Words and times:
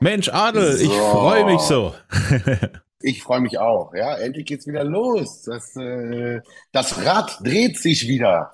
Mensch, 0.00 0.28
Adel, 0.28 0.76
so. 0.76 0.84
ich 0.84 0.90
freue 0.92 1.44
mich 1.44 1.60
so. 1.60 1.94
ich 3.02 3.22
freue 3.22 3.40
mich 3.40 3.58
auch. 3.58 3.94
Ja, 3.94 4.16
endlich 4.16 4.46
geht's 4.46 4.66
wieder 4.66 4.84
los. 4.84 5.42
Das, 5.42 5.76
äh, 5.76 6.40
das 6.72 7.04
Rad 7.04 7.38
dreht 7.42 7.78
sich 7.78 8.06
wieder. 8.08 8.52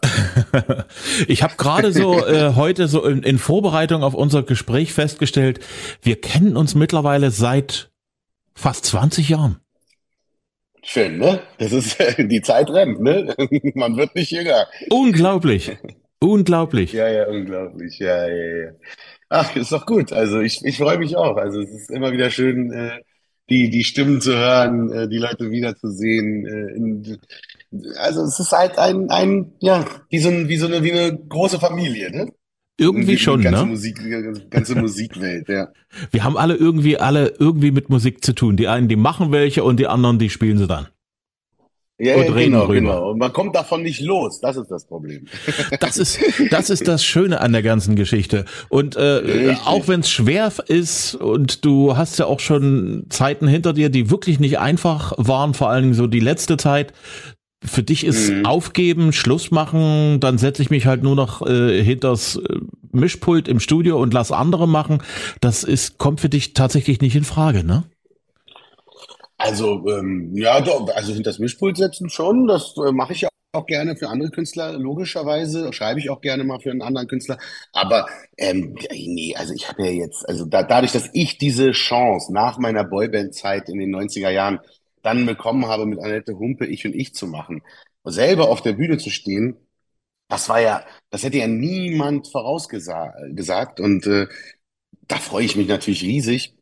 ich 1.28 1.42
habe 1.42 1.54
gerade 1.56 1.92
so 1.92 2.26
äh, 2.26 2.52
heute 2.56 2.88
so 2.88 3.04
in, 3.04 3.22
in 3.22 3.38
Vorbereitung 3.38 4.02
auf 4.02 4.14
unser 4.14 4.42
Gespräch 4.42 4.92
festgestellt, 4.92 5.60
wir 6.02 6.20
kennen 6.20 6.56
uns 6.56 6.74
mittlerweile 6.74 7.30
seit 7.30 7.90
fast 8.54 8.86
20 8.86 9.28
Jahren. 9.28 9.60
Schön, 10.82 11.18
ne? 11.18 11.40
Das 11.58 11.72
ist 11.72 11.96
die 12.18 12.42
Zeit 12.42 12.68
rennt, 12.68 13.00
ne? 13.00 13.34
Man 13.74 13.96
wird 13.96 14.14
nicht 14.14 14.30
jünger. 14.30 14.66
Unglaublich. 14.90 15.72
Unglaublich. 16.20 16.92
Ja, 16.92 17.08
ja, 17.08 17.26
unglaublich. 17.26 17.98
Ja, 17.98 18.26
ja, 18.26 18.56
ja. 18.56 18.70
Ach, 19.34 19.56
ist 19.56 19.72
doch 19.72 19.84
gut. 19.84 20.12
Also 20.12 20.40
ich, 20.40 20.64
ich 20.64 20.78
freue 20.78 20.98
mich 20.98 21.16
auch. 21.16 21.36
Also 21.36 21.60
es 21.60 21.70
ist 21.70 21.90
immer 21.90 22.12
wieder 22.12 22.30
schön, 22.30 22.70
äh, 22.70 23.00
die, 23.50 23.68
die 23.68 23.82
Stimmen 23.82 24.20
zu 24.20 24.32
hören, 24.32 24.92
äh, 24.92 25.08
die 25.08 25.18
Leute 25.18 25.50
wiederzusehen. 25.50 26.46
Äh, 26.46 26.76
in, 26.76 27.18
also 27.96 28.22
es 28.22 28.38
ist 28.38 28.52
halt 28.52 28.78
ein, 28.78 29.10
ein, 29.10 29.52
ja, 29.58 29.84
wie 30.08 30.20
so, 30.20 30.28
ein, 30.28 30.48
wie 30.48 30.56
so 30.56 30.66
eine, 30.66 30.84
wie 30.84 30.92
eine 30.92 31.18
große 31.18 31.58
Familie, 31.58 32.12
ne? 32.12 32.32
Irgendwie 32.78 33.12
die, 33.12 33.18
schon, 33.18 33.40
die 33.40 33.44
ganze 33.44 33.64
ne? 33.64 33.70
Musik, 33.70 33.98
die 33.98 34.48
ganze 34.50 34.76
Musikwelt, 34.76 35.48
ja. 35.48 35.68
Wir 36.12 36.22
haben 36.22 36.36
alle 36.36 36.54
irgendwie, 36.54 36.98
alle 36.98 37.34
irgendwie 37.38 37.72
mit 37.72 37.88
Musik 37.88 38.24
zu 38.24 38.34
tun. 38.34 38.56
Die 38.56 38.68
einen, 38.68 38.86
die 38.86 38.96
machen 38.96 39.32
welche 39.32 39.64
und 39.64 39.80
die 39.80 39.88
anderen, 39.88 40.20
die 40.20 40.30
spielen 40.30 40.58
sie 40.58 40.68
dann. 40.68 40.86
Ja, 41.98 42.16
und 42.16 42.24
ja 42.24 42.32
genau, 42.32 42.62
rüber. 42.62 42.74
genau. 42.74 43.10
Und 43.10 43.18
man 43.18 43.32
kommt 43.32 43.54
davon 43.54 43.82
nicht 43.82 44.00
los. 44.00 44.40
Das 44.40 44.56
ist 44.56 44.68
das 44.68 44.86
Problem. 44.86 45.26
Das 45.80 45.96
ist, 45.96 46.18
das 46.50 46.70
ist 46.70 46.88
das 46.88 47.04
Schöne 47.04 47.40
an 47.40 47.52
der 47.52 47.62
ganzen 47.62 47.94
Geschichte. 47.94 48.44
Und 48.68 48.96
äh, 48.96 49.54
auch 49.64 49.86
wenn 49.86 50.00
es 50.00 50.10
schwer 50.10 50.52
ist 50.66 51.14
und 51.14 51.64
du 51.64 51.96
hast 51.96 52.18
ja 52.18 52.26
auch 52.26 52.40
schon 52.40 53.06
Zeiten 53.10 53.46
hinter 53.46 53.72
dir, 53.72 53.90
die 53.90 54.10
wirklich 54.10 54.40
nicht 54.40 54.58
einfach 54.58 55.12
waren, 55.16 55.54
vor 55.54 55.70
allen 55.70 55.82
Dingen 55.82 55.94
so 55.94 56.06
die 56.06 56.20
letzte 56.20 56.56
Zeit. 56.56 56.92
Für 57.64 57.82
dich 57.82 58.04
ist 58.04 58.30
mhm. 58.30 58.44
aufgeben, 58.44 59.12
Schluss 59.12 59.50
machen, 59.50 60.20
dann 60.20 60.36
setze 60.36 60.62
ich 60.62 60.70
mich 60.70 60.86
halt 60.86 61.02
nur 61.02 61.16
noch 61.16 61.46
äh, 61.46 61.82
hinters 61.82 62.36
äh, 62.36 62.58
Mischpult 62.92 63.48
im 63.48 63.58
Studio 63.60 64.00
und 64.00 64.12
lass 64.12 64.32
andere 64.32 64.68
machen. 64.68 64.98
Das 65.40 65.64
ist, 65.64 65.98
kommt 65.98 66.20
für 66.20 66.28
dich 66.28 66.52
tatsächlich 66.54 67.00
nicht 67.00 67.16
in 67.16 67.24
Frage, 67.24 67.64
ne? 67.64 67.84
Also, 69.36 69.86
ähm, 69.88 70.30
ja, 70.34 70.60
doch, 70.60 70.88
also 70.94 71.12
hinter 71.12 71.30
das 71.30 71.38
Mischpult 71.38 71.76
setzen 71.76 72.08
schon, 72.08 72.46
das 72.46 72.74
äh, 72.76 72.92
mache 72.92 73.12
ich 73.12 73.22
ja 73.22 73.28
auch 73.52 73.66
gerne 73.66 73.96
für 73.96 74.08
andere 74.08 74.30
Künstler, 74.30 74.72
logischerweise, 74.78 75.72
schreibe 75.72 76.00
ich 76.00 76.10
auch 76.10 76.20
gerne 76.20 76.44
mal 76.44 76.60
für 76.60 76.70
einen 76.70 76.82
anderen 76.82 77.08
Künstler. 77.08 77.38
Aber 77.72 78.06
ähm, 78.36 78.76
nee, 78.92 79.34
also 79.36 79.52
ich 79.54 79.68
habe 79.68 79.84
ja 79.86 79.90
jetzt, 79.92 80.28
also 80.28 80.44
da, 80.44 80.62
dadurch, 80.62 80.92
dass 80.92 81.10
ich 81.12 81.38
diese 81.38 81.72
Chance 81.72 82.32
nach 82.32 82.58
meiner 82.58 82.84
Boyband-Zeit 82.84 83.68
in 83.68 83.78
den 83.78 83.90
90er 83.90 84.30
Jahren 84.30 84.60
dann 85.02 85.26
bekommen 85.26 85.66
habe, 85.66 85.86
mit 85.86 86.00
Annette 86.00 86.38
Humpe 86.38 86.66
Ich 86.66 86.86
und 86.86 86.94
Ich 86.94 87.14
zu 87.14 87.26
machen, 87.26 87.62
selber 88.04 88.48
auf 88.48 88.62
der 88.62 88.72
Bühne 88.72 88.98
zu 88.98 89.10
stehen, 89.10 89.56
das 90.28 90.48
war 90.48 90.60
ja, 90.60 90.84
das 91.10 91.22
hätte 91.24 91.38
ja 91.38 91.46
niemand 91.48 92.28
vorausgesagt. 92.28 93.80
Und 93.80 94.06
äh, 94.06 94.26
da 95.08 95.16
freue 95.18 95.44
ich 95.44 95.56
mich 95.56 95.68
natürlich 95.68 96.02
riesig. 96.02 96.53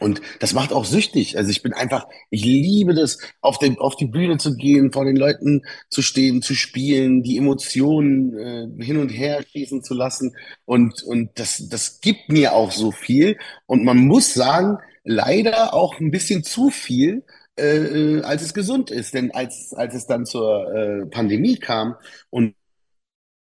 Und 0.00 0.20
das 0.38 0.52
macht 0.52 0.72
auch 0.72 0.84
süchtig. 0.84 1.36
Also 1.36 1.50
ich 1.50 1.62
bin 1.62 1.72
einfach, 1.72 2.06
ich 2.30 2.44
liebe 2.44 2.94
das, 2.94 3.18
auf, 3.40 3.58
den, 3.58 3.78
auf 3.78 3.96
die 3.96 4.06
Bühne 4.06 4.38
zu 4.38 4.56
gehen, 4.56 4.92
vor 4.92 5.04
den 5.04 5.16
Leuten 5.16 5.62
zu 5.90 6.02
stehen, 6.02 6.40
zu 6.40 6.54
spielen, 6.54 7.22
die 7.22 7.36
Emotionen 7.36 8.38
äh, 8.38 8.84
hin 8.84 8.98
und 8.98 9.08
her 9.08 9.42
schießen 9.42 9.82
zu 9.82 9.94
lassen. 9.94 10.36
Und, 10.64 11.02
und 11.02 11.30
das, 11.38 11.68
das 11.68 12.00
gibt 12.00 12.28
mir 12.28 12.52
auch 12.52 12.70
so 12.70 12.92
viel. 12.92 13.38
Und 13.66 13.84
man 13.84 13.98
muss 13.98 14.34
sagen, 14.34 14.78
leider 15.04 15.74
auch 15.74 15.98
ein 15.98 16.10
bisschen 16.12 16.44
zu 16.44 16.70
viel, 16.70 17.24
äh, 17.56 18.20
als 18.20 18.42
es 18.42 18.54
gesund 18.54 18.90
ist. 18.90 19.14
Denn 19.14 19.32
als, 19.32 19.72
als 19.74 19.94
es 19.94 20.06
dann 20.06 20.26
zur 20.26 20.72
äh, 20.72 21.06
Pandemie 21.06 21.56
kam 21.56 21.96
und 22.30 22.54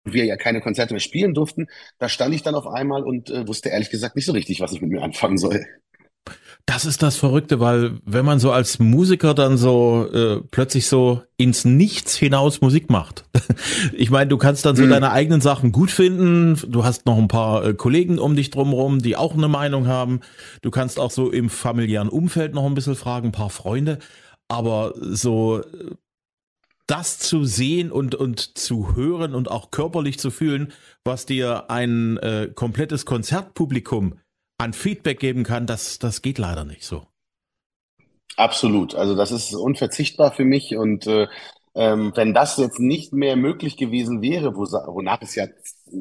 wir 0.04 0.26
ja 0.26 0.38
keine 0.38 0.62
Konzerte 0.62 0.94
mehr 0.94 1.02
spielen 1.02 1.34
durften, 1.34 1.68
da 1.98 2.08
stand 2.08 2.36
ich 2.36 2.44
dann 2.44 2.54
auf 2.54 2.68
einmal 2.68 3.04
und 3.04 3.32
äh, 3.32 3.48
wusste 3.48 3.70
ehrlich 3.70 3.90
gesagt 3.90 4.16
nicht 4.16 4.26
so 4.26 4.34
richtig, 4.34 4.60
was 4.60 4.74
ich 4.74 4.82
mit 4.82 4.92
mir 4.92 5.02
anfangen 5.02 5.40
soll. 5.40 5.66
Das 6.68 6.86
ist 6.86 7.04
das 7.04 7.16
Verrückte, 7.16 7.60
weil 7.60 8.00
wenn 8.06 8.26
man 8.26 8.40
so 8.40 8.52
als 8.52 8.80
Musiker 8.80 9.36
dann 9.36 9.56
so 9.56 10.10
äh, 10.12 10.42
plötzlich 10.50 10.88
so 10.88 11.22
ins 11.38 11.64
Nichts 11.64 12.16
hinaus 12.16 12.60
Musik 12.60 12.90
macht. 12.90 13.26
ich 13.94 14.10
meine, 14.10 14.30
du 14.30 14.38
kannst 14.38 14.66
dann 14.66 14.76
so 14.76 14.84
mhm. 14.84 14.90
deine 14.90 15.12
eigenen 15.12 15.42
Sachen 15.42 15.72
gut 15.72 15.92
finden. 15.92 16.60
Du 16.68 16.84
hast 16.84 17.06
noch 17.06 17.20
ein 17.20 17.28
paar 17.28 17.64
äh, 17.64 17.74
Kollegen 17.76 18.18
um 18.18 18.36
dich 18.36 18.50
drumherum, 18.50 19.00
die 19.00 19.16
auch 19.16 19.36
eine 19.36 19.48
Meinung 19.48 19.86
haben. 19.86 20.22
Du 20.64 20.72
kannst 20.72 21.00
auch 21.00 21.12
so 21.12 21.30
im 21.30 21.52
familiären 21.52 22.10
Umfeld 22.10 22.56
noch 22.56 22.66
ein 22.66 22.74
bisschen 22.74 22.96
fragen, 22.96 23.28
ein 23.28 23.32
paar 23.32 23.52
Freunde. 23.52 24.00
Aber 24.48 24.96
so 25.00 25.60
äh, 25.60 25.92
das 26.88 27.20
zu 27.20 27.46
sehen 27.46 27.92
und, 27.92 28.16
und 28.16 28.58
zu 28.58 28.96
hören 28.96 29.36
und 29.36 29.50
auch 29.50 29.72
körperlich 29.72 30.20
zu 30.20 30.32
fühlen, 30.32 30.72
was 31.04 31.26
dir 31.26 31.70
ein 31.70 32.18
äh, 32.18 32.50
komplettes 32.54 33.06
Konzertpublikum 33.06 34.16
an 34.58 34.74
Feedback 34.74 35.20
geben 35.20 35.44
kann, 35.44 35.68
das, 35.68 36.00
das 36.00 36.22
geht 36.22 36.38
leider 36.38 36.66
nicht 36.66 36.84
so. 36.84 37.08
Absolut. 38.38 38.96
Also 38.96 39.16
das 39.16 39.32
ist 39.32 39.54
unverzichtbar 39.54 40.32
für 40.32 40.46
mich 40.46 40.76
und 40.76 41.08
äh, 41.08 41.28
ähm, 41.76 42.14
wenn 42.16 42.34
das 42.34 42.58
jetzt 42.58 42.80
nicht 42.80 43.14
mehr 43.14 43.36
möglich 43.36 43.78
gewesen 43.78 44.22
wäre, 44.22 44.56
wo, 44.56 44.64
wonach 44.64 45.22
es 45.22 45.36
ja 45.36 45.46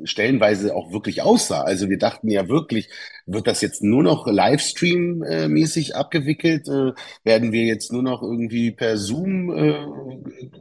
stellenweise 0.05 0.75
auch 0.75 0.93
wirklich 0.93 1.23
aussah. 1.23 1.63
Also 1.63 1.89
wir 1.91 1.99
dachten 1.99 2.29
ja 2.31 2.49
wirklich, 2.49 2.89
wird 3.27 3.47
das 3.47 3.61
jetzt 3.61 3.83
nur 3.83 4.03
noch 4.03 4.27
Livestream-mäßig 4.27 5.95
abgewickelt? 5.95 6.69
Äh, 6.69 6.93
werden 7.23 7.53
wir 7.53 7.65
jetzt 7.65 7.93
nur 7.93 8.03
noch 8.03 8.23
irgendwie 8.23 8.71
per 8.71 8.97
Zoom 8.97 9.51
äh, 9.53 9.75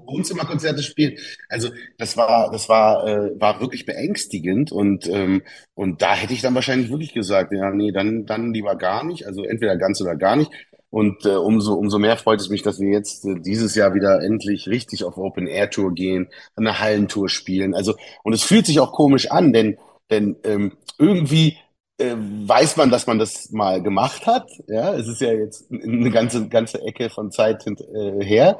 Wohnzimmerkonzerte 0.06 0.84
spielen? 0.84 1.18
Also 1.50 1.69
das 1.97 2.18
war, 2.18 2.51
das 2.51 2.68
war, 2.69 3.07
äh, 3.07 3.40
war 3.40 3.62
wirklich 3.62 3.85
beängstigend 3.85 4.72
und 4.72 5.07
ähm, 5.07 5.41
und 5.75 6.01
da 6.01 6.16
hätte 6.16 6.34
ich 6.34 6.41
dann 6.41 6.56
wahrscheinlich 6.56 6.90
wirklich 6.91 7.13
gesagt, 7.13 7.51
ja, 7.53 7.72
nee, 7.72 7.91
dann 7.91 8.25
dann 8.25 8.53
lieber 8.53 8.75
gar 8.75 9.03
nicht. 9.03 9.25
Also 9.25 9.44
entweder 9.44 9.78
ganz 9.78 10.01
oder 10.01 10.16
gar 10.16 10.35
nicht. 10.35 10.51
Und 10.94 11.26
äh, 11.26 11.30
umso, 11.30 11.74
umso 11.74 11.98
mehr 11.98 12.18
freut 12.18 12.40
es 12.40 12.50
mich, 12.50 12.62
dass 12.62 12.80
wir 12.80 12.92
jetzt 12.92 13.26
äh, 13.26 13.40
dieses 13.40 13.74
Jahr 13.74 13.96
wieder 13.96 14.22
endlich 14.22 14.68
richtig 14.68 15.04
auf 15.04 15.18
Open 15.18 15.48
Air 15.48 15.72
Tour 15.72 15.92
gehen, 15.92 16.28
eine 16.56 16.80
Hallentour 16.80 17.30
spielen. 17.30 17.74
Also, 17.74 17.96
und 18.22 18.34
es 18.34 18.44
fühlt 18.44 18.68
sich 18.68 18.80
auch 18.80 18.92
komisch 18.92 19.31
an, 19.31 19.54
denn, 19.54 19.80
denn 20.12 20.36
ähm, 20.44 20.74
irgendwie 21.00 21.58
äh, 21.98 22.14
weiß 22.16 22.78
man, 22.78 22.92
dass 22.92 23.08
man 23.08 23.18
das 23.18 23.50
mal 23.50 23.81
gemacht 23.81 24.28
hat. 24.28 24.48
Ja, 24.68 24.94
es 24.94 25.08
ist 25.08 25.20
ja 25.20 25.34
jetzt 25.34 25.66
eine 25.72 26.12
ganze, 26.12 26.48
ganze 26.48 26.80
Ecke 26.84 27.10
von 27.10 27.31
Zeit 27.31 27.66
äh, 27.66 28.24
her. 28.24 28.60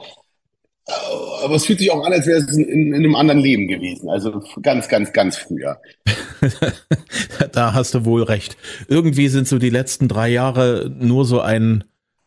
Aber 1.44 1.54
es 1.54 1.68
fühlt 1.68 1.78
sich 1.78 1.92
auch 1.92 2.04
an, 2.04 2.14
als 2.14 2.26
wäre 2.26 2.40
es 2.40 2.58
in, 2.58 2.68
in, 2.68 2.96
einem 2.96 3.14
anderen 3.14 3.42
Leben 3.42 3.68
gewesen. 3.68 4.10
Also 4.10 4.42
ganz, 4.64 4.88
ganz, 4.88 5.14
ganz 5.14 5.38
früher. 5.38 5.80
da 7.52 7.76
hast 7.76 7.94
du 7.94 8.06
wohl 8.06 8.24
recht. 8.24 8.58
Irgendwie 8.88 9.28
sind 9.28 9.48
so 9.48 9.60
die 9.60 9.70
letzten 9.70 10.08
drei 10.08 10.30
Jahre 10.30 10.92
nur 11.00 11.26
so 11.26 11.40
ein 11.40 11.84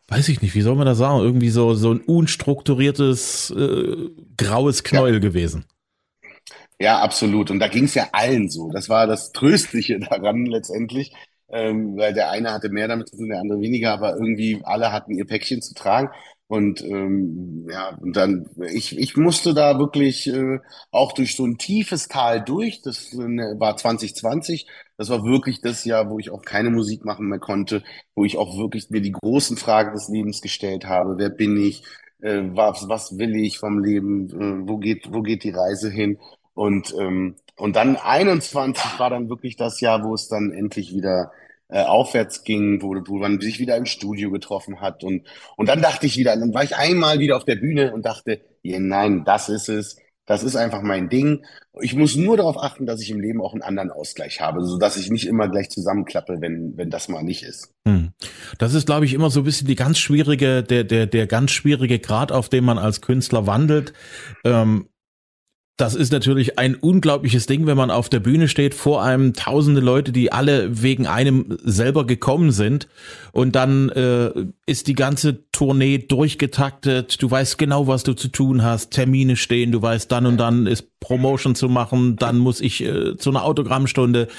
weiß 0.07 0.29
ich 0.29 0.41
nicht, 0.41 0.55
wie 0.55 0.61
soll 0.61 0.75
man 0.75 0.85
das 0.85 0.97
sagen, 0.97 1.19
irgendwie 1.19 1.49
so, 1.49 1.73
so 1.73 1.91
ein 1.93 2.01
unstrukturiertes, 2.01 3.51
äh, 3.51 4.09
graues 4.37 4.83
Knäuel 4.83 5.15
ja. 5.15 5.19
gewesen. 5.19 5.65
Ja, 6.79 6.99
absolut. 7.01 7.49
Und 7.51 7.59
da 7.59 7.67
ging 7.67 7.85
es 7.85 7.95
ja 7.95 8.09
allen 8.11 8.49
so. 8.49 8.69
Das 8.71 8.89
war 8.89 9.07
das 9.07 9.31
Tröstliche 9.31 9.99
daran 10.09 10.45
letztendlich, 10.45 11.13
ähm, 11.49 11.97
weil 11.97 12.13
der 12.13 12.29
eine 12.31 12.51
hatte 12.53 12.69
mehr 12.69 12.87
damit 12.87 13.09
zu 13.09 13.17
tun, 13.17 13.29
der 13.29 13.39
andere 13.39 13.59
weniger, 13.59 13.93
aber 13.93 14.13
irgendwie 14.15 14.61
alle 14.63 14.91
hatten 14.91 15.11
ihr 15.11 15.25
Päckchen 15.25 15.61
zu 15.61 15.73
tragen. 15.73 16.09
Und 16.49 16.81
ähm, 16.81 17.67
ja, 17.69 17.89
und 17.97 18.15
dann, 18.15 18.49
ich, 18.71 18.97
ich 18.97 19.17
musste 19.17 19.53
da 19.53 19.79
wirklich 19.79 20.27
äh, 20.27 20.59
auch 20.91 21.11
durch 21.11 21.35
so 21.35 21.45
ein 21.45 21.57
tiefes 21.57 22.07
Tal 22.07 22.41
durch. 22.43 22.81
Das 22.81 23.13
äh, 23.13 23.17
war 23.59 23.75
2020. 23.75 24.65
Das 24.97 25.09
war 25.09 25.25
wirklich 25.25 25.59
das 25.61 25.83
Jahr, 25.83 26.09
wo 26.09 26.19
ich 26.19 26.29
auch 26.29 26.41
keine 26.43 26.69
Musik 26.69 27.03
machen 27.03 27.27
mehr 27.27 27.39
konnte, 27.39 27.83
wo 28.15 28.23
ich 28.23 28.37
auch 28.37 28.57
wirklich 28.57 28.89
mir 28.89 29.01
die 29.01 29.11
großen 29.11 29.57
Fragen 29.57 29.93
des 29.93 30.07
Lebens 30.07 30.41
gestellt 30.41 30.85
habe. 30.85 31.17
Wer 31.17 31.29
bin 31.29 31.57
ich? 31.57 31.83
Äh, 32.21 32.43
was, 32.53 32.87
was 32.87 33.17
will 33.17 33.35
ich 33.35 33.59
vom 33.59 33.79
Leben? 33.83 34.29
Äh, 34.29 34.69
wo 34.69 34.77
geht, 34.77 35.13
wo 35.13 35.21
geht 35.21 35.43
die 35.43 35.51
Reise 35.51 35.89
hin? 35.91 36.17
Und, 36.53 36.95
ähm, 36.97 37.35
und 37.57 37.75
dann 37.75 37.97
21 37.97 38.99
war 38.99 39.09
dann 39.09 39.29
wirklich 39.29 39.57
das 39.57 39.81
Jahr, 39.81 40.03
wo 40.03 40.13
es 40.13 40.27
dann 40.29 40.51
endlich 40.51 40.93
wieder 40.93 41.31
äh, 41.69 41.83
aufwärts 41.83 42.43
ging, 42.43 42.81
wo, 42.81 42.95
wo 43.07 43.17
man 43.17 43.41
sich 43.41 43.59
wieder 43.59 43.75
im 43.77 43.85
Studio 43.85 44.31
getroffen 44.31 44.81
hat. 44.81 45.03
Und, 45.03 45.27
und 45.55 45.67
dann 45.69 45.81
dachte 45.81 46.05
ich 46.05 46.17
wieder, 46.17 46.35
dann 46.35 46.53
war 46.53 46.63
ich 46.63 46.75
einmal 46.75 47.19
wieder 47.19 47.37
auf 47.37 47.45
der 47.45 47.55
Bühne 47.55 47.93
und 47.93 48.05
dachte, 48.05 48.41
yeah, 48.63 48.79
nein, 48.79 49.23
das 49.25 49.49
ist 49.49 49.69
es. 49.69 49.97
Das 50.25 50.43
ist 50.43 50.57
einfach 50.57 50.81
mein 50.81 51.07
Ding. 51.07 51.45
Ich 51.79 51.95
muss 51.95 52.17
nur 52.17 52.35
darauf 52.35 52.61
achten, 52.61 52.85
dass 52.85 53.01
ich 53.01 53.09
im 53.11 53.19
Leben 53.21 53.41
auch 53.41 53.53
einen 53.53 53.61
anderen 53.61 53.91
Ausgleich 53.91 54.41
habe, 54.41 54.61
so 54.61 54.77
ich 54.77 55.09
nicht 55.09 55.25
immer 55.25 55.47
gleich 55.47 55.69
zusammenklappe, 55.69 56.41
wenn, 56.41 56.75
wenn 56.75 56.89
das 56.89 57.07
mal 57.07 57.23
nicht 57.23 57.43
ist. 57.43 57.71
Hm. 57.87 58.11
Das 58.57 58.73
ist, 58.73 58.87
glaube 58.87 59.05
ich, 59.05 59.13
immer 59.13 59.29
so 59.29 59.39
ein 59.39 59.45
bisschen 59.45 59.67
die 59.67 59.75
ganz 59.75 59.97
schwierige, 59.99 60.63
der, 60.63 60.83
der, 60.83 61.07
der 61.07 61.27
ganz 61.27 61.51
schwierige 61.51 61.99
Grad, 61.99 62.33
auf 62.33 62.49
dem 62.49 62.65
man 62.65 62.77
als 62.77 62.99
Künstler 62.99 63.47
wandelt. 63.47 63.93
Ähm 64.43 64.89
Das 65.77 65.93
ist 65.93 66.11
natürlich 66.11 66.57
ein 66.57 66.73
unglaubliches 66.73 67.45
Ding, 67.45 67.67
wenn 67.67 67.77
man 67.77 67.91
auf 67.91 68.09
der 68.09 68.19
Bühne 68.19 68.47
steht, 68.47 68.73
vor 68.73 69.03
einem 69.03 69.33
tausende 69.33 69.79
Leute, 69.79 70.11
die 70.11 70.31
alle 70.31 70.81
wegen 70.81 71.05
einem 71.05 71.59
selber 71.63 72.07
gekommen 72.07 72.51
sind. 72.51 72.87
Und 73.31 73.55
dann 73.55 73.89
äh, 73.89 74.31
ist 74.65 74.87
die 74.87 74.95
ganze 74.95 75.51
Tournee 75.51 75.99
durchgetaktet. 75.99 77.21
Du 77.21 77.29
weißt 77.29 77.59
genau, 77.59 77.85
was 77.85 78.01
du 78.01 78.13
zu 78.13 78.29
tun 78.29 78.63
hast. 78.63 78.89
Termine 78.89 79.35
stehen. 79.35 79.71
Du 79.71 79.79
weißt, 79.79 80.11
dann 80.11 80.25
und 80.25 80.37
dann 80.37 80.65
ist 80.65 80.99
Promotion 80.99 81.53
zu 81.53 81.69
machen. 81.69 82.15
Dann 82.15 82.39
muss 82.39 82.59
ich 82.59 82.83
äh, 82.83 83.15
zu 83.15 83.29
einer 83.29 83.43
Autogrammstunde. 83.43 84.29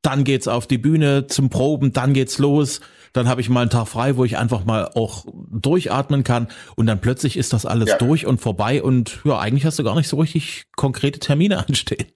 Dann 0.00 0.24
geht's 0.24 0.48
auf 0.48 0.66
die 0.66 0.78
Bühne 0.78 1.26
zum 1.26 1.50
Proben. 1.50 1.92
Dann 1.92 2.14
geht's 2.14 2.38
los 2.38 2.80
dann 3.12 3.28
habe 3.28 3.40
ich 3.40 3.48
mal 3.48 3.62
einen 3.62 3.70
Tag 3.70 3.88
frei, 3.88 4.16
wo 4.16 4.24
ich 4.24 4.36
einfach 4.36 4.64
mal 4.64 4.90
auch 4.94 5.24
durchatmen 5.50 6.24
kann 6.24 6.48
und 6.76 6.86
dann 6.86 7.00
plötzlich 7.00 7.36
ist 7.36 7.52
das 7.52 7.66
alles 7.66 7.90
ja. 7.90 7.98
durch 7.98 8.26
und 8.26 8.40
vorbei 8.40 8.82
und 8.82 9.20
ja, 9.24 9.38
eigentlich 9.38 9.64
hast 9.64 9.78
du 9.78 9.84
gar 9.84 9.96
nicht 9.96 10.08
so 10.08 10.18
richtig 10.18 10.66
konkrete 10.76 11.18
Termine 11.18 11.58
anstehen. 11.68 12.06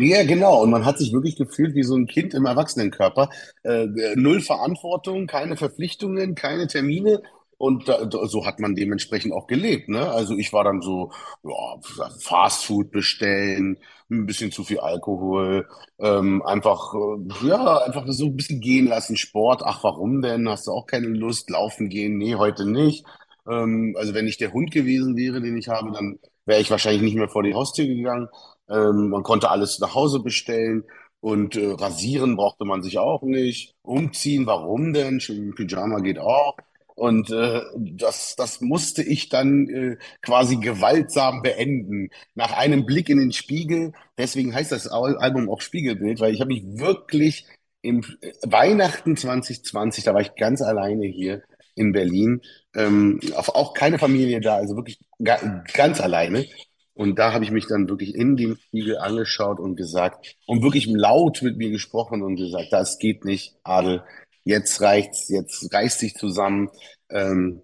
Ja, 0.00 0.22
genau. 0.22 0.62
Und 0.62 0.70
man 0.70 0.84
hat 0.84 0.96
sich 0.98 1.12
wirklich 1.12 1.34
gefühlt 1.34 1.74
wie 1.74 1.82
so 1.82 1.96
ein 1.96 2.06
Kind 2.06 2.32
im 2.32 2.46
Erwachsenenkörper. 2.46 3.30
Äh, 3.64 3.86
null 4.14 4.40
Verantwortung, 4.40 5.26
keine 5.26 5.56
Verpflichtungen, 5.56 6.36
keine 6.36 6.68
Termine. 6.68 7.20
Und 7.58 7.88
da, 7.88 8.08
so 8.10 8.46
hat 8.46 8.60
man 8.60 8.74
dementsprechend 8.76 9.32
auch 9.32 9.46
gelebt. 9.48 9.88
Ne? 9.88 10.08
Also 10.10 10.36
ich 10.36 10.52
war 10.52 10.64
dann 10.64 10.80
so, 10.80 11.12
ja, 11.42 12.08
Fastfood 12.20 12.90
bestellen, 12.92 13.78
ein 14.10 14.26
bisschen 14.26 14.52
zu 14.52 14.64
viel 14.64 14.78
Alkohol, 14.80 15.68
ähm, 15.98 16.42
einfach, 16.42 16.94
äh, 16.94 17.46
ja, 17.48 17.78
einfach 17.78 18.04
so 18.08 18.26
ein 18.26 18.36
bisschen 18.36 18.60
gehen 18.60 18.86
lassen, 18.86 19.16
Sport. 19.16 19.62
Ach, 19.64 19.82
warum 19.84 20.22
denn? 20.22 20.48
Hast 20.48 20.66
du 20.68 20.72
auch 20.72 20.86
keine 20.86 21.08
Lust? 21.08 21.50
Laufen 21.50 21.88
gehen? 21.88 22.16
Nee, 22.16 22.36
heute 22.36 22.64
nicht. 22.64 23.04
Ähm, 23.48 23.94
also 23.98 24.14
wenn 24.14 24.28
ich 24.28 24.38
der 24.38 24.52
Hund 24.52 24.70
gewesen 24.70 25.16
wäre, 25.16 25.40
den 25.40 25.56
ich 25.56 25.68
habe, 25.68 25.90
dann 25.92 26.18
wäre 26.46 26.60
ich 26.60 26.70
wahrscheinlich 26.70 27.02
nicht 27.02 27.16
mehr 27.16 27.28
vor 27.28 27.42
die 27.42 27.54
Haustür 27.54 27.86
gegangen. 27.86 28.28
Ähm, 28.68 29.10
man 29.10 29.22
konnte 29.22 29.50
alles 29.50 29.78
nach 29.80 29.94
Hause 29.94 30.20
bestellen. 30.20 30.84
Und 31.20 31.56
äh, 31.56 31.72
rasieren 31.72 32.36
brauchte 32.36 32.64
man 32.64 32.82
sich 32.82 32.98
auch 32.98 33.22
nicht. 33.22 33.74
Umziehen, 33.82 34.46
warum 34.46 34.92
denn? 34.92 35.18
Pyjama 35.56 35.98
geht 36.00 36.18
auch. 36.18 36.54
Und 36.98 37.30
äh, 37.30 37.60
das, 37.76 38.34
das 38.36 38.60
musste 38.60 39.04
ich 39.04 39.28
dann 39.28 39.68
äh, 39.68 39.96
quasi 40.20 40.56
gewaltsam 40.56 41.42
beenden. 41.42 42.10
Nach 42.34 42.52
einem 42.52 42.86
Blick 42.86 43.08
in 43.08 43.18
den 43.18 43.32
Spiegel, 43.32 43.92
deswegen 44.18 44.52
heißt 44.52 44.72
das 44.72 44.88
Album 44.88 45.48
auch 45.48 45.60
Spiegelbild, 45.60 46.18
weil 46.18 46.34
ich 46.34 46.40
habe 46.40 46.52
mich 46.52 46.64
wirklich 46.64 47.46
im 47.82 48.00
äh, 48.20 48.32
Weihnachten 48.42 49.16
2020, 49.16 50.02
da 50.02 50.12
war 50.12 50.20
ich 50.20 50.34
ganz 50.34 50.60
alleine 50.60 51.06
hier 51.06 51.42
in 51.76 51.92
Berlin, 51.92 52.42
ähm, 52.74 53.20
auch 53.36 53.74
keine 53.74 54.00
Familie 54.00 54.40
da, 54.40 54.56
also 54.56 54.74
wirklich 54.74 54.98
ganz 55.20 56.00
alleine. 56.00 56.46
Und 56.94 57.16
da 57.16 57.32
habe 57.32 57.44
ich 57.44 57.52
mich 57.52 57.68
dann 57.68 57.88
wirklich 57.88 58.16
in 58.16 58.36
den 58.36 58.56
Spiegel 58.56 58.98
angeschaut 58.98 59.60
und 59.60 59.76
gesagt 59.76 60.34
und 60.46 60.64
wirklich 60.64 60.86
laut 60.86 61.42
mit 61.42 61.56
mir 61.56 61.70
gesprochen 61.70 62.22
und 62.24 62.34
gesagt, 62.34 62.72
das 62.72 62.98
geht 62.98 63.24
nicht, 63.24 63.54
Adel, 63.62 64.02
jetzt 64.48 64.80
reicht's, 64.80 65.28
jetzt 65.28 65.72
reißt 65.72 66.00
sich 66.00 66.14
zusammen. 66.14 66.70
Ähm, 67.10 67.62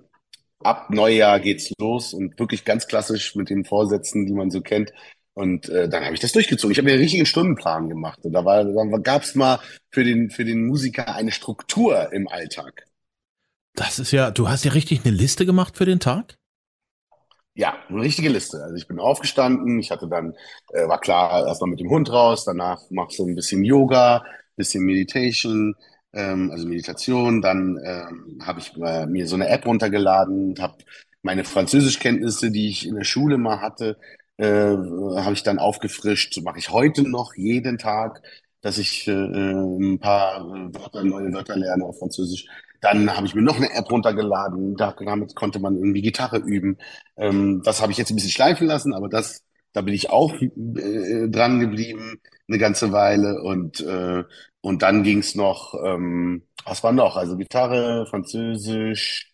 ab 0.60 0.90
Neujahr 0.90 1.40
geht's 1.40 1.72
los 1.78 2.12
und 2.12 2.38
wirklich 2.38 2.64
ganz 2.64 2.86
klassisch 2.86 3.34
mit 3.34 3.50
den 3.50 3.64
Vorsätzen, 3.64 4.26
die 4.26 4.32
man 4.32 4.50
so 4.50 4.60
kennt. 4.60 4.92
Und 5.32 5.68
äh, 5.68 5.88
dann 5.88 6.04
habe 6.04 6.14
ich 6.14 6.20
das 6.20 6.32
durchgezogen. 6.32 6.72
Ich 6.72 6.78
habe 6.78 6.86
mir 6.86 6.92
einen 6.92 7.02
richtigen 7.02 7.26
Stundenplan 7.26 7.88
gemacht. 7.88 8.20
Und 8.22 8.32
da, 8.32 8.44
war, 8.44 8.64
da 8.64 8.98
gab 8.98 9.22
es 9.22 9.34
mal 9.34 9.58
für 9.90 10.04
den, 10.04 10.30
für 10.30 10.44
den 10.44 10.66
Musiker 10.66 11.14
eine 11.14 11.32
Struktur 11.32 12.12
im 12.12 12.28
Alltag. 12.28 12.84
Das 13.74 13.98
ist 13.98 14.12
ja, 14.12 14.30
du 14.30 14.48
hast 14.48 14.64
ja 14.64 14.72
richtig 14.72 15.04
eine 15.04 15.14
Liste 15.14 15.46
gemacht 15.46 15.76
für 15.76 15.86
den 15.86 15.98
Tag? 15.98 16.36
Ja, 17.54 17.76
eine 17.88 18.02
richtige 18.02 18.28
Liste. 18.28 18.62
Also 18.62 18.76
ich 18.76 18.86
bin 18.86 19.00
aufgestanden, 19.00 19.78
ich 19.80 19.90
hatte 19.90 20.08
dann, 20.08 20.34
äh, 20.72 20.86
war 20.86 21.00
klar, 21.00 21.46
erstmal 21.46 21.70
mit 21.70 21.80
dem 21.80 21.88
Hund 21.88 22.12
raus, 22.12 22.44
danach 22.44 22.80
machst 22.90 23.18
du 23.18 23.26
ein 23.26 23.34
bisschen 23.34 23.64
Yoga, 23.64 24.24
bisschen 24.56 24.84
Meditation, 24.84 25.74
ähm, 26.14 26.50
also 26.50 26.66
Meditation. 26.68 27.42
Dann 27.42 27.78
ähm, 27.84 28.38
habe 28.44 28.60
ich 28.60 28.76
äh, 28.76 29.06
mir 29.06 29.26
so 29.26 29.36
eine 29.36 29.48
App 29.48 29.66
runtergeladen, 29.66 30.54
habe 30.60 30.78
meine 31.22 31.44
Französischkenntnisse, 31.44 32.50
die 32.50 32.68
ich 32.68 32.86
in 32.86 32.96
der 32.96 33.04
Schule 33.04 33.38
mal 33.38 33.60
hatte, 33.60 33.98
äh, 34.36 34.46
habe 34.46 35.32
ich 35.32 35.42
dann 35.42 35.58
aufgefrischt. 35.58 36.40
Mache 36.42 36.58
ich 36.58 36.70
heute 36.70 37.08
noch 37.08 37.34
jeden 37.36 37.78
Tag, 37.78 38.22
dass 38.60 38.78
ich 38.78 39.08
äh, 39.08 39.12
ein 39.12 39.98
paar 40.00 40.44
Wörter, 40.74 41.04
neue 41.04 41.32
Wörter 41.32 41.56
lerne 41.56 41.84
auf 41.84 41.98
Französisch. 41.98 42.46
Dann 42.80 43.16
habe 43.16 43.26
ich 43.26 43.34
mir 43.34 43.42
noch 43.42 43.56
eine 43.56 43.72
App 43.72 43.90
runtergeladen. 43.90 44.76
Damit 44.76 45.34
konnte 45.34 45.58
man 45.60 45.76
irgendwie 45.76 46.02
Gitarre 46.02 46.38
üben. 46.38 46.78
Ähm, 47.16 47.62
das 47.64 47.80
habe 47.82 47.92
ich 47.92 47.98
jetzt 47.98 48.10
ein 48.10 48.16
bisschen 48.16 48.30
schleifen 48.30 48.66
lassen, 48.66 48.92
aber 48.92 49.08
das, 49.08 49.42
da 49.72 49.80
bin 49.80 49.94
ich 49.94 50.10
auch 50.10 50.34
äh, 50.40 51.28
dran 51.28 51.60
geblieben 51.60 52.20
eine 52.48 52.58
ganze 52.58 52.92
Weile 52.92 53.42
und 53.42 53.80
äh, 53.80 54.24
und 54.64 54.80
dann 54.80 55.02
ging's 55.02 55.34
noch, 55.34 55.74
ähm, 55.84 56.42
was 56.64 56.82
war 56.82 56.92
noch? 56.92 57.16
Also 57.16 57.36
Gitarre, 57.36 58.06
Französisch, 58.06 59.30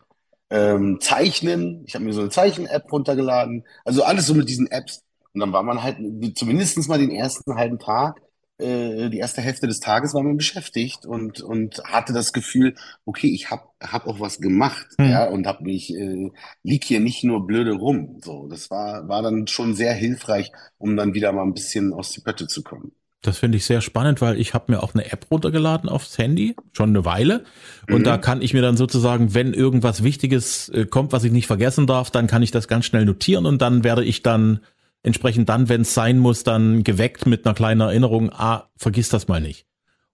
ähm, 0.50 0.98
Zeichnen. 1.00 1.84
Ich 1.86 1.94
habe 1.94 2.04
mir 2.04 2.12
so 2.12 2.20
eine 2.20 2.30
Zeichen-App 2.30 2.90
runtergeladen. 2.90 3.64
Also 3.84 4.02
alles 4.02 4.26
so 4.26 4.34
mit 4.34 4.48
diesen 4.48 4.66
Apps. 4.72 5.04
Und 5.32 5.38
dann 5.40 5.52
war 5.52 5.62
man 5.62 5.84
halt 5.84 5.98
zumindest 6.36 6.88
mal 6.88 6.98
den 6.98 7.12
ersten 7.12 7.54
halben 7.54 7.78
Tag, 7.78 8.20
äh, 8.58 9.08
die 9.08 9.18
erste 9.18 9.40
Hälfte 9.40 9.68
des 9.68 9.78
Tages 9.78 10.14
war 10.14 10.24
man 10.24 10.36
beschäftigt 10.36 11.06
und, 11.06 11.40
und 11.42 11.80
hatte 11.84 12.12
das 12.12 12.32
Gefühl, 12.32 12.74
okay, 13.04 13.28
ich 13.28 13.52
habe 13.52 13.62
hab 13.80 14.08
auch 14.08 14.18
was 14.18 14.40
gemacht, 14.40 14.88
hm. 14.98 15.10
ja, 15.10 15.28
und 15.28 15.46
hab 15.46 15.60
mich, 15.60 15.94
äh, 15.94 16.32
lieg 16.64 16.82
hier 16.82 16.98
nicht 16.98 17.22
nur 17.22 17.46
blöde 17.46 17.74
rum. 17.74 18.18
So, 18.20 18.48
das 18.48 18.68
war, 18.68 19.06
war 19.06 19.22
dann 19.22 19.46
schon 19.46 19.76
sehr 19.76 19.94
hilfreich, 19.94 20.50
um 20.76 20.96
dann 20.96 21.14
wieder 21.14 21.30
mal 21.30 21.44
ein 21.44 21.54
bisschen 21.54 21.92
aus 21.92 22.10
die 22.10 22.20
Pötte 22.20 22.48
zu 22.48 22.64
kommen. 22.64 22.90
Das 23.22 23.36
finde 23.36 23.58
ich 23.58 23.66
sehr 23.66 23.82
spannend, 23.82 24.22
weil 24.22 24.40
ich 24.40 24.54
habe 24.54 24.72
mir 24.72 24.82
auch 24.82 24.94
eine 24.94 25.12
App 25.12 25.26
runtergeladen 25.30 25.90
aufs 25.90 26.16
Handy, 26.16 26.56
schon 26.72 26.90
eine 26.90 27.04
Weile. 27.04 27.44
Und 27.88 28.00
mhm. 28.00 28.04
da 28.04 28.16
kann 28.16 28.40
ich 28.40 28.54
mir 28.54 28.62
dann 28.62 28.78
sozusagen, 28.78 29.34
wenn 29.34 29.52
irgendwas 29.52 30.02
Wichtiges 30.02 30.70
äh, 30.70 30.86
kommt, 30.86 31.12
was 31.12 31.24
ich 31.24 31.32
nicht 31.32 31.46
vergessen 31.46 31.86
darf, 31.86 32.10
dann 32.10 32.26
kann 32.26 32.42
ich 32.42 32.50
das 32.50 32.66
ganz 32.66 32.86
schnell 32.86 33.04
notieren 33.04 33.44
und 33.44 33.60
dann 33.60 33.84
werde 33.84 34.04
ich 34.04 34.22
dann 34.22 34.60
entsprechend 35.02 35.48
dann, 35.48 35.68
wenn 35.68 35.82
es 35.82 35.94
sein 35.94 36.18
muss, 36.18 36.44
dann 36.44 36.82
geweckt 36.82 37.26
mit 37.26 37.44
einer 37.44 37.54
kleinen 37.54 37.80
Erinnerung, 37.80 38.30
ah, 38.32 38.70
vergiss 38.76 39.08
das 39.10 39.28
mal 39.28 39.40
nicht. 39.40 39.66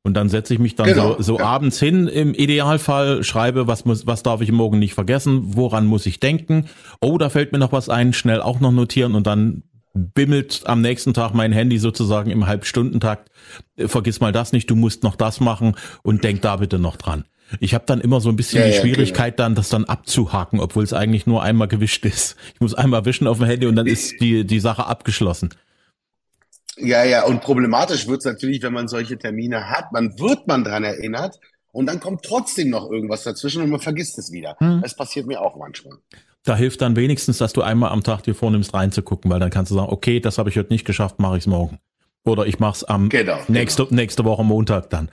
Und 0.03 0.14
dann 0.14 0.29
setze 0.29 0.55
ich 0.55 0.61
mich 0.61 0.76
dann 0.76 0.87
genau, 0.87 1.17
so, 1.17 1.23
so 1.23 1.38
ja. 1.38 1.47
abends 1.47 1.81
hin, 1.81 2.06
im 2.06 2.32
Idealfall, 2.32 3.25
schreibe, 3.25 3.67
was 3.67 3.85
muss, 3.85 4.06
was 4.06 4.23
darf 4.23 4.41
ich 4.41 4.53
morgen 4.53 4.79
nicht 4.79 4.94
vergessen, 4.94 5.56
woran 5.56 5.87
muss 5.87 6.06
ich 6.06 6.20
denken. 6.20 6.67
Oh, 7.00 7.19
da 7.19 7.29
fällt 7.29 7.50
mir 7.50 7.58
noch 7.58 7.73
was 7.73 7.88
ein, 7.88 8.12
schnell 8.12 8.41
auch 8.41 8.61
noch 8.61 8.70
notieren 8.70 9.17
und 9.17 9.26
dann 9.26 9.64
bimmelt 9.96 10.62
am 10.66 10.81
nächsten 10.81 11.14
Tag 11.14 11.34
mein 11.34 11.52
Handy 11.52 11.78
sozusagen 11.78 12.31
im 12.31 12.46
Halbstundentakt. 12.46 13.31
Äh, 13.76 13.88
vergiss 13.88 14.20
mal 14.20 14.32
das 14.32 14.52
nicht, 14.52 14.70
du 14.70 14.76
musst 14.76 15.02
noch 15.02 15.16
das 15.16 15.40
machen 15.40 15.76
und 16.02 16.25
denk 16.25 16.43
da 16.43 16.56
bitte 16.56 16.78
noch 16.78 16.96
dran. 16.96 17.25
Ich 17.60 17.75
habe 17.75 17.84
dann 17.87 18.00
immer 18.00 18.20
so 18.20 18.28
ein 18.28 18.37
bisschen 18.37 18.60
ja, 18.60 18.66
die 18.66 18.75
Schwierigkeit, 18.75 19.37
genau. 19.37 19.46
dann 19.46 19.54
das 19.54 19.69
dann 19.69 19.84
abzuhaken, 19.84 20.58
obwohl 20.58 20.82
es 20.82 20.93
eigentlich 20.93 21.26
nur 21.26 21.43
einmal 21.43 21.69
gewischt 21.69 22.05
ist. 22.05 22.36
Ich 22.55 22.60
muss 22.60 22.74
einmal 22.74 23.05
wischen 23.05 23.26
auf 23.26 23.38
dem 23.38 23.46
Handy 23.46 23.67
und 23.67 23.76
dann 23.76 23.86
ist 23.86 24.20
die, 24.20 24.44
die 24.44 24.58
Sache 24.58 24.86
abgeschlossen. 24.86 25.50
Ja, 26.76 27.05
ja, 27.05 27.24
und 27.24 27.41
problematisch 27.41 28.06
wird 28.06 28.19
es 28.19 28.24
natürlich, 28.24 28.62
wenn 28.62 28.72
man 28.72 28.88
solche 28.88 29.17
Termine 29.17 29.70
hat. 29.70 29.93
Man 29.93 30.19
wird 30.19 30.46
man 30.46 30.65
dran 30.65 30.84
erinnert 30.84 31.38
und 31.72 31.86
dann 31.86 32.00
kommt 32.00 32.22
trotzdem 32.22 32.69
noch 32.69 32.91
irgendwas 32.91 33.22
dazwischen 33.22 33.62
und 33.62 33.70
man 33.70 33.81
vergisst 33.81 34.19
es 34.19 34.32
wieder. 34.32 34.56
Hm. 34.58 34.81
Das 34.82 34.94
passiert 34.94 35.26
mir 35.26 35.41
auch 35.41 35.56
manchmal 35.56 35.98
da 36.46 36.56
hilft 36.56 36.81
dann 36.81 36.96
wenigstens, 36.96 37.38
dass 37.38 37.53
du 37.53 37.62
einmal 37.62 37.91
am 37.91 38.03
Tag 38.03 38.22
dir 38.22 38.34
vornimmst, 38.34 38.72
reinzugucken, 38.72 39.31
weil 39.31 39.41
dann 39.41 39.50
kannst 39.50 39.70
du 39.70 39.74
sagen, 39.74 39.88
okay, 39.91 40.20
das 40.20 40.38
habe 40.38 40.48
ich 40.48 40.56
heute 40.56 40.72
nicht 40.72 40.86
geschafft, 40.86 41.19
mache 41.19 41.36
ich 41.36 41.43
es 41.43 41.46
morgen. 41.46 41.79
Oder 42.24 42.46
ich 42.46 42.58
mache 42.58 42.76
es 42.76 42.84
am 42.84 43.08
genau, 43.08 43.38
nächste, 43.48 43.84
genau. 43.84 43.96
nächste 43.96 44.24
Woche 44.24 44.44
Montag 44.44 44.91
dann. 44.91 45.10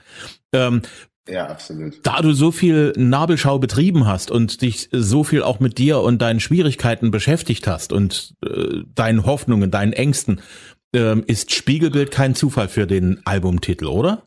Ähm, 0.52 0.82
ja, 1.28 1.46
absolut. 1.46 2.00
Da 2.02 2.20
du 2.20 2.32
so 2.32 2.52
viel 2.52 2.92
Nabelschau 2.96 3.58
betrieben 3.58 4.06
hast 4.06 4.30
und 4.30 4.62
dich 4.62 4.88
so 4.92 5.24
viel 5.24 5.42
auch 5.42 5.58
mit 5.58 5.78
dir 5.78 6.00
und 6.00 6.20
deinen 6.20 6.40
Schwierigkeiten 6.40 7.10
beschäftigt 7.10 7.66
hast 7.66 7.92
und 7.92 8.34
äh, 8.44 8.82
deinen 8.94 9.24
Hoffnungen, 9.24 9.70
deinen 9.70 9.92
Ängsten, 9.92 10.40
äh, 10.94 11.18
ist 11.20 11.52
Spiegelbild 11.52 12.10
kein 12.10 12.34
Zufall 12.34 12.68
für 12.68 12.86
den 12.86 13.22
Albumtitel, 13.24 13.86
oder? 13.86 14.22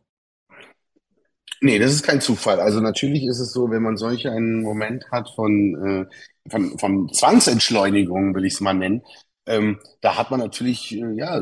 Nee, 1.59 1.79
das 1.79 1.91
ist 1.93 2.03
kein 2.03 2.21
Zufall. 2.21 2.59
Also 2.59 2.81
natürlich 2.81 3.23
ist 3.25 3.39
es 3.39 3.51
so, 3.51 3.71
wenn 3.71 3.81
man 3.81 3.97
solch 3.97 4.27
einen 4.27 4.61
Moment 4.61 5.05
hat 5.11 5.29
von, 5.29 5.75
äh, 5.75 6.05
von, 6.49 6.77
von 6.79 7.09
Zwangsentschleunigung, 7.13 8.35
will 8.35 8.45
ich 8.45 8.53
es 8.53 8.61
mal 8.61 8.73
nennen, 8.73 9.01
ähm, 9.45 9.79
da 10.01 10.17
hat 10.17 10.29
man 10.31 10.39
natürlich 10.41 10.93
äh, 10.93 11.13
ja 11.15 11.41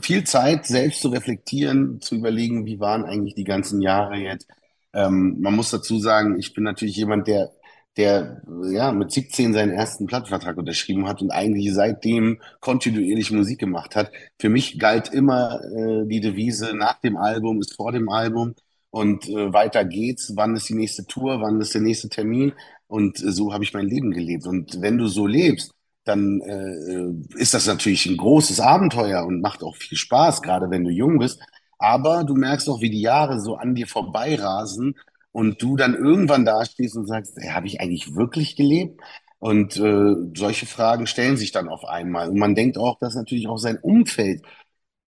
viel 0.00 0.24
Zeit, 0.24 0.66
selbst 0.66 1.02
zu 1.02 1.08
reflektieren, 1.08 2.00
zu 2.00 2.16
überlegen, 2.16 2.66
wie 2.66 2.80
waren 2.80 3.04
eigentlich 3.04 3.34
die 3.34 3.44
ganzen 3.44 3.82
Jahre 3.82 4.16
jetzt. 4.16 4.48
Ähm, 4.94 5.36
man 5.40 5.54
muss 5.54 5.70
dazu 5.70 5.98
sagen, 5.98 6.38
ich 6.38 6.54
bin 6.54 6.64
natürlich 6.64 6.96
jemand, 6.96 7.26
der 7.28 7.52
der 7.96 8.42
ja 8.72 8.92
mit 8.92 9.12
17 9.12 9.52
seinen 9.52 9.70
ersten 9.72 10.06
Plattenvertrag 10.06 10.56
unterschrieben 10.56 11.06
hat 11.06 11.22
und 11.22 11.30
eigentlich 11.30 11.72
seitdem 11.72 12.40
kontinuierlich 12.60 13.30
Musik 13.30 13.60
gemacht 13.60 13.94
hat. 13.94 14.10
Für 14.38 14.48
mich 14.48 14.78
galt 14.78 15.12
immer 15.12 15.60
äh, 15.64 16.06
die 16.06 16.20
Devise 16.20 16.74
nach 16.74 17.00
dem 17.00 17.16
Album 17.16 17.60
ist 17.60 17.76
vor 17.76 17.92
dem 17.92 18.08
Album 18.08 18.54
und 18.90 19.28
äh, 19.28 19.52
weiter 19.52 19.84
geht's. 19.84 20.32
Wann 20.36 20.56
ist 20.56 20.68
die 20.68 20.74
nächste 20.74 21.06
Tour? 21.06 21.40
Wann 21.40 21.60
ist 21.60 21.74
der 21.74 21.82
nächste 21.82 22.08
Termin? 22.08 22.52
Und 22.86 23.18
so 23.18 23.52
habe 23.52 23.64
ich 23.64 23.72
mein 23.72 23.88
Leben 23.88 24.10
gelebt. 24.12 24.46
Und 24.46 24.80
wenn 24.80 24.98
du 24.98 25.06
so 25.06 25.26
lebst, 25.26 25.72
dann 26.04 26.40
äh, 26.42 27.38
ist 27.38 27.54
das 27.54 27.66
natürlich 27.66 28.06
ein 28.06 28.16
großes 28.16 28.60
Abenteuer 28.60 29.24
und 29.24 29.40
macht 29.40 29.62
auch 29.62 29.76
viel 29.76 29.96
Spaß, 29.96 30.42
gerade 30.42 30.70
wenn 30.70 30.84
du 30.84 30.90
jung 30.90 31.18
bist. 31.18 31.40
Aber 31.78 32.24
du 32.24 32.34
merkst 32.34 32.68
auch, 32.68 32.80
wie 32.80 32.90
die 32.90 33.00
Jahre 33.00 33.40
so 33.40 33.56
an 33.56 33.74
dir 33.74 33.86
vorbeirasen 33.86 34.96
und 35.32 35.60
du 35.62 35.76
dann 35.76 35.94
irgendwann 35.94 36.44
dastehst 36.44 36.96
und 36.96 37.06
sagst, 37.06 37.34
hey, 37.38 37.50
habe 37.50 37.66
ich 37.66 37.80
eigentlich 37.80 38.14
wirklich 38.14 38.56
gelebt? 38.56 39.00
Und 39.38 39.76
äh, 39.76 40.14
solche 40.36 40.66
Fragen 40.66 41.06
stellen 41.06 41.36
sich 41.36 41.52
dann 41.52 41.68
auf 41.68 41.84
einmal. 41.84 42.28
Und 42.30 42.38
man 42.38 42.54
denkt 42.54 42.78
auch, 42.78 42.98
dass 42.98 43.14
natürlich 43.14 43.48
auch 43.48 43.58
sein 43.58 43.78
Umfeld 43.78 44.42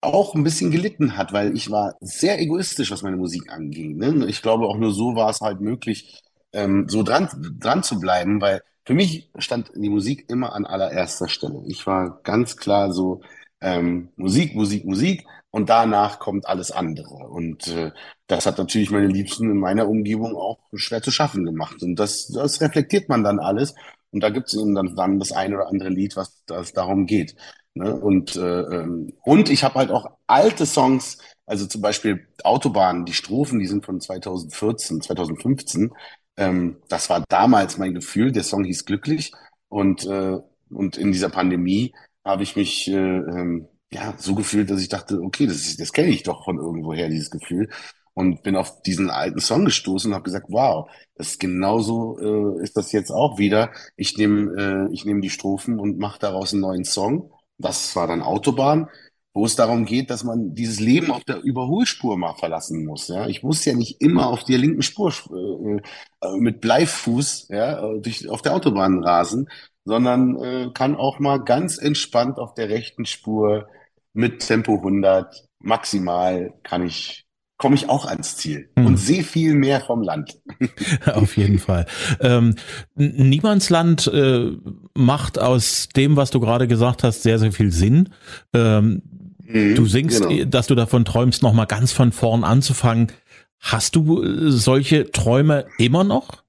auch 0.00 0.34
ein 0.34 0.44
bisschen 0.44 0.70
gelitten 0.70 1.16
hat, 1.16 1.32
weil 1.32 1.56
ich 1.56 1.70
war 1.70 1.96
sehr 2.00 2.40
egoistisch, 2.40 2.90
was 2.90 3.02
meine 3.02 3.16
Musik 3.16 3.50
anging. 3.52 3.96
Ne? 3.96 4.26
Ich 4.28 4.42
glaube, 4.42 4.66
auch 4.66 4.76
nur 4.78 4.92
so 4.92 5.16
war 5.16 5.30
es 5.30 5.40
halt 5.40 5.60
möglich, 5.60 6.22
ähm, 6.56 6.88
so 6.88 7.02
dran, 7.02 7.28
dran 7.60 7.82
zu 7.82 8.00
bleiben, 8.00 8.40
weil 8.40 8.62
für 8.84 8.94
mich 8.94 9.30
stand 9.38 9.72
die 9.74 9.90
Musik 9.90 10.26
immer 10.30 10.54
an 10.54 10.64
allererster 10.64 11.28
Stelle. 11.28 11.62
Ich 11.66 11.86
war 11.86 12.20
ganz 12.22 12.56
klar 12.56 12.92
so 12.92 13.20
ähm, 13.60 14.10
Musik, 14.16 14.54
Musik, 14.54 14.84
Musik 14.84 15.26
und 15.50 15.68
danach 15.68 16.18
kommt 16.18 16.46
alles 16.46 16.70
andere. 16.70 17.14
Und 17.14 17.68
äh, 17.68 17.90
das 18.26 18.46
hat 18.46 18.58
natürlich 18.58 18.90
meine 18.90 19.08
Liebsten 19.08 19.50
in 19.50 19.58
meiner 19.58 19.88
Umgebung 19.88 20.36
auch 20.36 20.58
schwer 20.74 21.02
zu 21.02 21.10
schaffen 21.10 21.44
gemacht. 21.44 21.82
Und 21.82 21.96
das, 21.96 22.28
das 22.28 22.60
reflektiert 22.60 23.08
man 23.08 23.24
dann 23.24 23.38
alles. 23.40 23.74
Und 24.10 24.22
da 24.22 24.30
gibt 24.30 24.48
es 24.48 24.54
eben 24.54 24.74
dann, 24.74 24.94
dann 24.96 25.18
das 25.18 25.32
eine 25.32 25.56
oder 25.56 25.68
andere 25.68 25.88
Lied, 25.90 26.16
was 26.16 26.42
das 26.46 26.72
darum 26.72 27.06
geht. 27.06 27.36
Ne? 27.74 27.94
Und, 27.94 28.36
äh, 28.36 28.60
ähm, 28.60 29.12
und 29.24 29.50
ich 29.50 29.64
habe 29.64 29.74
halt 29.76 29.90
auch 29.90 30.10
alte 30.26 30.64
Songs, 30.66 31.18
also 31.44 31.66
zum 31.66 31.80
Beispiel 31.82 32.26
Autobahn, 32.44 33.04
die 33.04 33.12
Strophen, 33.12 33.58
die 33.58 33.66
sind 33.66 33.84
von 33.84 34.00
2014, 34.00 35.02
2015. 35.02 35.92
Ähm, 36.36 36.76
das 36.88 37.10
war 37.10 37.24
damals 37.28 37.78
mein 37.78 37.94
Gefühl. 37.94 38.32
Der 38.32 38.42
Song 38.44 38.64
hieß 38.64 38.84
Glücklich. 38.84 39.32
Und, 39.68 40.06
äh, 40.06 40.38
und 40.70 40.96
in 40.96 41.12
dieser 41.12 41.28
Pandemie 41.30 41.94
habe 42.24 42.42
ich 42.42 42.56
mich 42.56 42.88
äh, 42.88 42.94
ähm, 42.94 43.68
ja 43.92 44.14
so 44.18 44.34
gefühlt, 44.34 44.70
dass 44.70 44.80
ich 44.80 44.88
dachte, 44.88 45.20
okay, 45.20 45.46
das, 45.46 45.56
ist, 45.56 45.80
das 45.80 45.92
kenne 45.92 46.08
ich 46.10 46.22
doch 46.22 46.44
von 46.44 46.58
irgendwoher, 46.58 47.08
dieses 47.08 47.30
Gefühl. 47.30 47.68
Und 48.14 48.42
bin 48.42 48.56
auf 48.56 48.82
diesen 48.82 49.10
alten 49.10 49.40
Song 49.40 49.66
gestoßen 49.66 50.10
und 50.10 50.14
habe 50.14 50.24
gesagt, 50.24 50.46
wow, 50.48 50.88
das 51.16 51.32
ist 51.32 51.40
genauso 51.40 52.18
äh, 52.18 52.62
ist 52.62 52.76
das 52.76 52.92
jetzt 52.92 53.10
auch 53.10 53.38
wieder. 53.38 53.72
Ich 53.96 54.16
nehme 54.16 54.88
äh, 54.88 54.92
ich 54.94 55.04
nehme 55.04 55.20
die 55.20 55.30
Strophen 55.30 55.78
und 55.78 55.98
mache 55.98 56.18
daraus 56.18 56.52
einen 56.52 56.62
neuen 56.62 56.84
Song 56.84 57.30
das 57.58 57.96
war 57.96 58.06
dann 58.06 58.22
Autobahn, 58.22 58.88
wo 59.36 59.44
es 59.44 59.54
darum 59.54 59.84
geht, 59.84 60.08
dass 60.08 60.24
man 60.24 60.54
dieses 60.54 60.80
Leben 60.80 61.10
auf 61.10 61.22
der 61.22 61.42
Überholspur 61.42 62.16
mal 62.16 62.32
verlassen 62.32 62.86
muss. 62.86 63.08
Ja, 63.08 63.26
ich 63.26 63.42
muss 63.42 63.66
ja 63.66 63.74
nicht 63.74 64.00
immer 64.00 64.28
auf 64.28 64.44
der 64.44 64.56
linken 64.56 64.80
Spur 64.80 65.12
äh, 65.12 66.26
äh, 66.26 66.36
mit 66.38 66.62
Bleifuß 66.62 67.48
ja, 67.50 67.82
durch, 67.98 68.30
auf 68.30 68.40
der 68.40 68.54
Autobahn 68.54 69.04
rasen, 69.04 69.50
sondern 69.84 70.42
äh, 70.42 70.70
kann 70.72 70.96
auch 70.96 71.18
mal 71.18 71.44
ganz 71.44 71.76
entspannt 71.76 72.38
auf 72.38 72.54
der 72.54 72.70
rechten 72.70 73.04
Spur 73.04 73.68
mit 74.14 74.38
Tempo 74.40 74.76
100 74.76 75.46
maximal 75.60 76.54
kann 76.62 76.86
ich 76.86 77.26
komme 77.58 77.74
ich 77.74 77.88
auch 77.88 78.06
ans 78.06 78.36
Ziel 78.36 78.70
hm. 78.78 78.86
und 78.86 78.96
sehe 78.98 79.22
viel 79.22 79.54
mehr 79.54 79.80
vom 79.80 80.02
Land. 80.02 80.38
Auf 81.06 81.38
jeden 81.38 81.58
Fall. 81.58 81.86
Ähm, 82.20 82.54
Niemandsland 82.94 84.06
äh, 84.08 84.52
macht 84.94 85.38
aus 85.38 85.88
dem, 85.96 86.16
was 86.16 86.30
du 86.30 86.38
gerade 86.40 86.68
gesagt 86.68 87.02
hast, 87.02 87.22
sehr, 87.22 87.38
sehr 87.38 87.52
viel 87.52 87.72
Sinn. 87.72 88.10
Ähm, 88.52 89.02
hm, 89.46 89.74
du 89.74 89.86
singst, 89.86 90.22
genau. 90.22 90.44
dass 90.44 90.66
du 90.66 90.74
davon 90.74 91.04
träumst, 91.04 91.42
nochmal 91.42 91.66
ganz 91.66 91.92
von 91.92 92.12
vorn 92.12 92.44
anzufangen. 92.44 93.12
Hast 93.60 93.96
du 93.96 94.22
äh, 94.22 94.50
solche 94.50 95.10
Träume 95.10 95.66
immer 95.78 96.04
noch? 96.04 96.42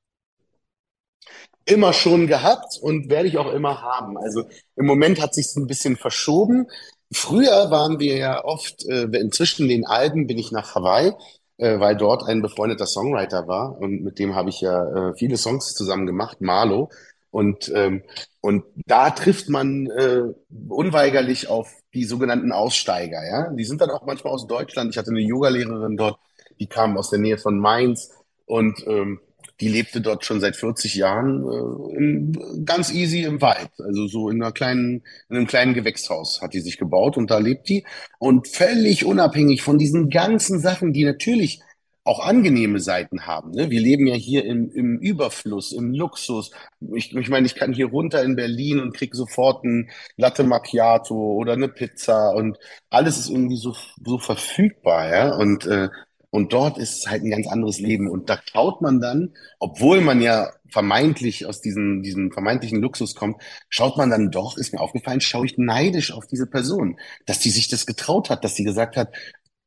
Immer 1.65 1.93
schon 1.93 2.27
gehabt 2.27 2.77
und 2.81 3.09
werde 3.09 3.27
ich 3.27 3.37
auch 3.37 3.51
immer 3.51 3.81
haben. 3.81 4.17
Also 4.17 4.43
im 4.75 4.85
Moment 4.85 5.21
hat 5.21 5.33
sich 5.33 5.47
ein 5.55 5.67
bisschen 5.67 5.97
verschoben. 5.97 6.67
Früher 7.11 7.71
waren 7.71 7.99
wir 7.99 8.17
ja 8.17 8.43
oft, 8.43 8.85
äh, 8.85 9.03
inzwischen 9.03 9.67
den 9.67 9.85
Alben 9.85 10.27
bin 10.27 10.37
ich 10.37 10.51
nach 10.51 10.75
Hawaii, 10.75 11.13
äh, 11.57 11.79
weil 11.79 11.95
dort 11.95 12.23
ein 12.23 12.41
befreundeter 12.41 12.85
Songwriter 12.85 13.47
war 13.47 13.77
und 13.77 14.03
mit 14.03 14.19
dem 14.19 14.35
habe 14.35 14.49
ich 14.49 14.61
ja 14.61 15.09
äh, 15.09 15.13
viele 15.15 15.37
Songs 15.37 15.73
zusammen 15.73 16.05
gemacht, 16.05 16.41
Marlo. 16.41 16.89
Und, 17.29 17.71
ähm, 17.75 18.03
und 18.41 18.63
da 18.85 19.09
trifft 19.11 19.49
man 19.49 19.87
äh, 19.87 20.23
unweigerlich 20.69 21.49
auf 21.49 21.71
die 21.93 22.05
sogenannten 22.05 22.51
Aussteiger. 22.51 23.23
Ja? 23.25 23.49
Die 23.53 23.65
sind 23.65 23.81
dann 23.81 23.89
auch 23.89 24.05
manchmal 24.05 24.33
aus 24.33 24.47
Deutschland. 24.47 24.91
Ich 24.91 24.97
hatte 24.97 25.11
eine 25.11 25.21
Yogalehrerin 25.21 25.97
dort, 25.97 26.19
die 26.59 26.67
kam 26.67 26.97
aus 26.97 27.09
der 27.09 27.19
Nähe 27.19 27.37
von 27.37 27.59
Mainz. 27.59 28.11
Und 28.45 28.85
ähm, 28.87 29.19
die 29.59 29.69
lebte 29.69 30.01
dort 30.01 30.23
schon 30.23 30.39
seit 30.39 30.55
40 30.55 30.95
Jahren 30.95 31.43
äh, 31.43 31.97
in, 31.97 32.65
ganz 32.65 32.91
easy 32.91 33.23
im 33.23 33.41
Wald. 33.41 33.71
Also 33.79 34.07
so 34.07 34.29
in 34.29 34.41
einer 34.41 34.51
kleinen, 34.51 35.03
in 35.29 35.37
einem 35.37 35.47
kleinen 35.47 35.73
Gewächshaus 35.73 36.41
hat 36.41 36.53
die 36.53 36.61
sich 36.61 36.77
gebaut 36.77 37.17
und 37.17 37.31
da 37.31 37.39
lebt 37.39 37.67
die. 37.69 37.85
Und 38.19 38.47
völlig 38.47 39.05
unabhängig 39.05 39.63
von 39.63 39.77
diesen 39.77 40.09
ganzen 40.09 40.59
Sachen, 40.59 40.93
die 40.93 41.05
natürlich 41.05 41.61
auch 42.07 42.19
angenehme 42.25 42.79
Seiten 42.79 43.25
haben. 43.25 43.51
Ne? 43.51 43.69
Wir 43.69 43.81
leben 43.81 44.07
ja 44.07 44.15
hier 44.15 44.45
im, 44.45 44.71
im 44.71 44.97
Überfluss, 44.99 45.73
im 45.73 45.93
Luxus. 45.93 46.51
Ich, 46.93 47.13
ich 47.15 47.29
meine, 47.29 47.45
ich 47.45 47.55
kann 47.55 47.73
hier 47.73 47.87
runter 47.87 48.23
in 48.23 48.35
Berlin 48.35 48.79
und 48.79 48.95
krieg 48.95 49.13
sofort 49.13 49.63
ein 49.63 49.89
Latte 50.15 50.43
Macchiato 50.43 51.15
oder 51.15 51.53
eine 51.53 51.67
Pizza 51.67 52.29
und 52.29 52.57
alles 52.89 53.17
ist 53.17 53.29
irgendwie 53.29 53.57
so, 53.57 53.75
so 54.05 54.17
verfügbar. 54.17 55.09
Ja? 55.09 55.35
Und 55.35 55.65
äh, 55.65 55.89
und 56.29 56.51
dort 56.53 56.77
ist 56.77 56.99
es 56.99 57.07
halt 57.07 57.23
ein 57.23 57.31
ganz 57.31 57.47
anderes 57.47 57.79
Leben. 57.79 58.09
Und 58.09 58.29
da 58.29 58.39
schaut 58.51 58.81
man 58.81 58.99
dann, 58.99 59.33
obwohl 59.59 60.01
man 60.01 60.21
ja 60.21 60.51
vermeintlich 60.69 61.45
aus 61.45 61.61
diesem, 61.61 62.03
diesem 62.03 62.31
vermeintlichen 62.31 62.81
Luxus 62.81 63.15
kommt, 63.15 63.41
schaut 63.69 63.97
man 63.97 64.09
dann 64.09 64.29
doch, 64.29 64.57
ist 64.57 64.73
mir 64.73 64.81
aufgefallen, 64.81 65.21
schaue 65.21 65.45
ich 65.45 65.57
neidisch 65.57 66.11
auf 66.11 66.27
diese 66.27 66.45
Person, 66.45 66.99
dass 67.25 67.39
die 67.39 67.49
sich 67.49 67.69
das 67.69 67.85
getraut 67.85 68.29
hat, 68.29 68.43
dass 68.43 68.55
sie 68.55 68.65
gesagt 68.65 68.97
hat, 68.97 69.13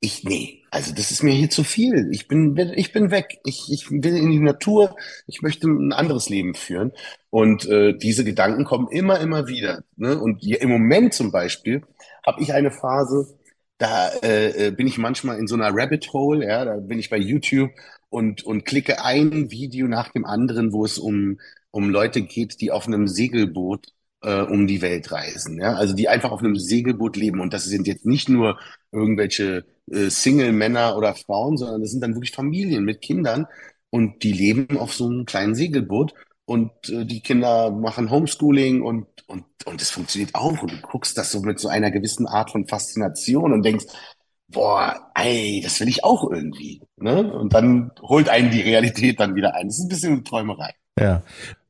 ich, 0.01 0.25
nee, 0.25 0.63
also 0.71 0.95
das 0.95 1.11
ist 1.11 1.23
mir 1.23 1.33
hier 1.33 1.51
zu 1.51 1.63
viel. 1.63 2.09
Ich 2.11 2.27
bin, 2.27 2.57
ich 2.75 2.93
bin 2.93 3.11
weg. 3.11 3.39
Ich, 3.45 3.71
ich 3.71 3.91
will 3.91 4.17
in 4.17 4.31
die 4.31 4.39
Natur. 4.39 4.97
Ich 5.27 5.43
möchte 5.43 5.69
ein 5.69 5.93
anderes 5.93 6.31
Leben 6.31 6.55
führen. 6.55 6.93
Und 7.29 7.67
äh, 7.67 7.97
diese 7.97 8.25
Gedanken 8.25 8.65
kommen 8.65 8.89
immer, 8.89 9.21
immer 9.21 9.47
wieder. 9.47 9.85
Ne? 9.97 10.19
Und 10.19 10.43
im 10.43 10.71
Moment 10.71 11.13
zum 11.13 11.31
Beispiel 11.31 11.83
habe 12.27 12.41
ich 12.41 12.55
eine 12.55 12.71
Phase, 12.71 13.39
da 13.77 14.09
äh, 14.23 14.69
äh, 14.69 14.71
bin 14.71 14.87
ich 14.87 14.99
manchmal 14.99 15.39
in 15.39 15.47
so 15.47 15.55
einer 15.55 15.71
Rabbit 15.73 16.13
Hole, 16.13 16.47
ja, 16.47 16.65
da 16.65 16.77
bin 16.77 16.99
ich 16.99 17.11
bei 17.11 17.17
YouTube 17.17 17.71
und, 18.11 18.43
und 18.45 18.65
klicke 18.65 19.05
ein 19.05 19.51
Video 19.51 19.87
nach 19.87 20.11
dem 20.11 20.25
anderen, 20.25 20.73
wo 20.73 20.85
es 20.85 20.99
um, 20.99 21.41
um 21.71 21.91
Leute 21.91 22.23
geht, 22.23 22.61
die 22.61 22.71
auf 22.71 22.87
einem 22.87 23.07
Segelboot 23.07 23.89
äh, 24.23 24.43
um 24.43 24.67
die 24.67 24.83
Welt 24.83 25.11
reisen. 25.13 25.59
Ja? 25.61 25.75
Also 25.75 25.95
die 25.95 26.09
einfach 26.09 26.31
auf 26.31 26.41
einem 26.41 26.57
Segelboot 26.57 27.17
leben. 27.17 27.41
Und 27.41 27.53
das 27.53 27.65
sind 27.65 27.87
jetzt 27.87 28.07
nicht 28.07 28.29
nur 28.29 28.59
irgendwelche 28.93 29.65
äh, 29.91 30.11
Single-Männer 30.11 30.97
oder 30.97 31.15
Frauen, 31.15 31.57
sondern 31.57 31.81
das 31.81 31.91
sind 31.91 32.03
dann 32.03 32.15
wirklich 32.15 32.33
Familien 32.33 32.85
mit 32.85 33.03
Kindern 33.03 33.47
und 33.91 34.23
die 34.23 34.33
leben 34.33 34.79
auf 34.79 34.95
so 34.95 35.07
einem 35.07 35.25
kleinen 35.25 35.55
Segelboot 35.55 36.15
und 36.45 36.71
äh, 36.89 37.05
die 37.05 37.21
Kinder 37.21 37.71
machen 37.71 38.11
Homeschooling 38.11 38.83
und 38.83 39.07
und, 39.31 39.45
und 39.65 39.81
es 39.81 39.91
funktioniert 39.91 40.35
auch. 40.35 40.61
Und 40.61 40.73
du 40.73 40.77
guckst 40.83 41.17
das 41.17 41.31
so 41.31 41.41
mit 41.41 41.61
so 41.61 41.69
einer 41.69 41.91
gewissen 41.91 42.27
Art 42.27 42.51
von 42.51 42.67
Faszination 42.67 43.53
und 43.53 43.65
denkst, 43.65 43.87
boah, 44.49 45.13
ey, 45.15 45.61
das 45.63 45.81
will 45.81 45.89
ich 45.89 46.05
auch 46.05 46.29
irgendwie. 46.31 46.83
Ne? 46.97 47.33
Und 47.33 47.55
dann 47.55 47.93
holt 48.03 48.29
einen 48.29 48.51
die 48.51 48.61
Realität 48.61 49.21
dann 49.21 49.37
wieder 49.37 49.55
ein. 49.55 49.69
Das 49.69 49.79
ist 49.79 49.85
ein 49.85 49.89
bisschen 49.89 50.25
Träumerei. 50.25 50.75
Ja. 50.99 51.23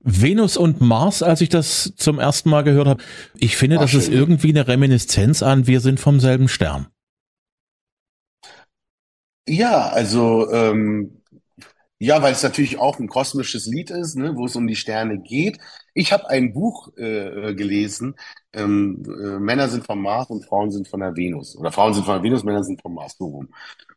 Venus 0.02 0.56
und 0.56 0.80
Mars, 0.80 1.22
als 1.22 1.40
ich 1.40 1.50
das 1.50 1.92
zum 1.96 2.18
ersten 2.18 2.50
Mal 2.50 2.62
gehört 2.62 2.88
habe, 2.88 3.02
ich 3.36 3.56
finde, 3.56 3.76
Ach, 3.76 3.82
das 3.82 3.90
schön. 3.90 4.00
ist 4.00 4.08
irgendwie 4.08 4.50
eine 4.50 4.66
Reminiszenz 4.66 5.42
an 5.42 5.66
Wir 5.66 5.80
sind 5.80 6.00
vom 6.00 6.20
selben 6.20 6.48
Stern. 6.48 6.88
Ja, 9.46 9.88
also 9.88 10.50
ähm, 10.52 11.20
ja, 11.98 12.22
weil 12.22 12.32
es 12.32 12.42
natürlich 12.42 12.78
auch 12.78 12.98
ein 12.98 13.08
kosmisches 13.08 13.66
Lied 13.66 13.90
ist, 13.90 14.16
ne, 14.16 14.34
wo 14.36 14.46
es 14.46 14.56
um 14.56 14.66
die 14.66 14.76
Sterne 14.76 15.18
geht. 15.20 15.58
Ich 15.92 16.12
habe 16.12 16.30
ein 16.30 16.54
Buch 16.54 16.96
äh, 16.96 17.54
gelesen, 17.54 18.14
ähm, 18.54 19.02
äh, 19.06 19.38
Männer 19.38 19.68
sind 19.68 19.84
vom 19.84 20.00
Mars 20.00 20.30
und 20.30 20.46
Frauen 20.46 20.70
sind 20.70 20.88
von 20.88 21.00
der 21.00 21.14
Venus. 21.14 21.56
Oder 21.56 21.72
Frauen 21.72 21.92
sind 21.92 22.04
von 22.06 22.14
der 22.14 22.22
Venus, 22.22 22.42
Männer 22.42 22.64
sind 22.64 22.80
vom 22.80 22.94
Mars, 22.94 23.16
so 23.18 23.26
rum. 23.26 23.48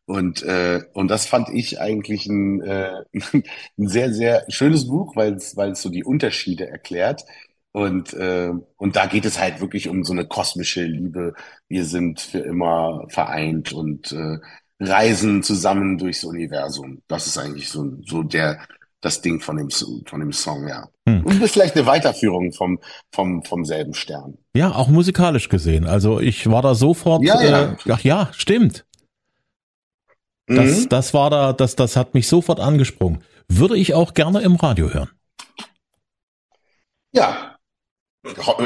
Und, 0.06 0.44
äh, 0.44 0.82
und 0.94 1.10
das 1.10 1.26
fand 1.26 1.50
ich 1.50 1.80
eigentlich 1.80 2.26
ein, 2.28 2.62
äh, 2.62 3.04
ein 3.78 3.88
sehr, 3.88 4.14
sehr 4.14 4.46
schönes 4.50 4.88
Buch, 4.88 5.16
weil 5.16 5.34
es 5.34 5.56
weil 5.56 5.72
es 5.72 5.82
so 5.82 5.90
die 5.90 6.04
Unterschiede 6.04 6.68
erklärt. 6.68 7.24
Und, 7.72 8.14
äh, 8.14 8.52
und 8.78 8.96
da 8.96 9.08
geht 9.08 9.26
es 9.26 9.40
halt 9.40 9.60
wirklich 9.60 9.90
um 9.90 10.04
so 10.04 10.14
eine 10.14 10.28
kosmische 10.28 10.84
Liebe. 10.84 11.34
Wir 11.68 11.86
sind 11.86 12.22
für 12.22 12.40
immer 12.40 13.06
vereint 13.10 13.74
und 13.74 14.12
äh, 14.12 14.38
reisen 14.80 15.42
zusammen 15.42 15.98
durchs 15.98 16.24
Universum. 16.24 17.02
Das 17.08 17.26
ist 17.26 17.38
eigentlich 17.38 17.70
so, 17.70 17.98
so 18.06 18.22
der, 18.22 18.60
das 19.02 19.22
Ding 19.22 19.40
von 19.40 19.58
dem, 19.58 19.70
von 19.70 20.20
dem 20.20 20.32
Song, 20.32 20.68
ja. 20.68 20.88
Hm. 21.08 21.24
Und 21.24 21.42
ist 21.42 21.54
vielleicht 21.54 21.76
eine 21.76 21.86
Weiterführung 21.86 22.54
vom, 22.54 22.80
vom, 23.12 23.44
vom 23.44 23.66
selben 23.66 23.94
Stern. 23.94 24.38
Ja, 24.56 24.74
auch 24.74 24.88
musikalisch 24.88 25.50
gesehen. 25.50 25.86
Also 25.86 26.20
ich 26.20 26.50
war 26.50 26.62
da 26.62 26.76
sofort, 26.76 27.24
ja, 27.24 27.42
ja. 27.42 27.72
Äh, 27.72 27.76
ach 27.90 28.02
ja, 28.02 28.30
stimmt. 28.34 28.86
Das, 30.48 30.82
mhm. 30.82 30.90
das 30.90 31.14
war 31.14 31.30
da, 31.30 31.54
das, 31.54 31.76
das 31.76 31.96
hat 31.96 32.14
mich 32.14 32.28
sofort 32.28 32.60
angesprungen. 32.60 33.24
Würde 33.48 33.78
ich 33.78 33.94
auch 33.94 34.14
gerne 34.14 34.42
im 34.42 34.56
Radio 34.56 34.94
hören. 34.94 35.10
Ja, 37.14 37.54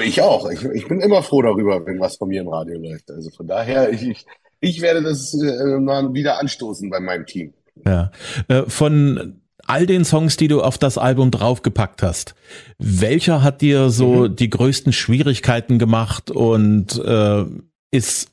Ich 0.04 0.22
auch. 0.22 0.50
Ich, 0.50 0.64
ich 0.64 0.88
bin 0.88 1.02
immer 1.02 1.24
froh 1.24 1.42
darüber, 1.42 1.86
wenn 1.86 2.00
was 2.00 2.18
von 2.18 2.30
mir 2.30 2.42
im 2.42 2.48
Radio 2.48 2.80
läuft. 2.80 3.10
Also 3.12 3.30
von 3.32 3.48
daher, 3.48 3.92
ich, 3.92 4.08
ich, 4.08 4.26
ich 4.60 4.82
werde 4.82 5.02
das 5.02 5.34
äh, 5.34 5.78
mal 5.80 6.14
wieder 6.14 6.40
anstoßen 6.40 6.90
bei 6.90 7.00
meinem 7.00 7.26
Team. 7.26 7.54
Ja. 7.86 8.12
Äh, 8.48 8.64
von 8.68 9.42
all 9.66 9.86
den 9.86 10.06
Songs, 10.06 10.38
die 10.38 10.48
du 10.48 10.62
auf 10.62 10.78
das 10.78 10.98
Album 10.98 11.32
draufgepackt 11.32 12.02
hast, 12.02 12.36
welcher 12.78 13.44
hat 13.44 13.62
dir 13.62 13.90
so 13.90 14.28
mhm. 14.28 14.36
die 14.36 14.50
größten 14.50 14.94
Schwierigkeiten 14.94 15.80
gemacht 15.80 16.32
und 16.32 16.98
äh, 17.04 17.46
ist 17.92 18.30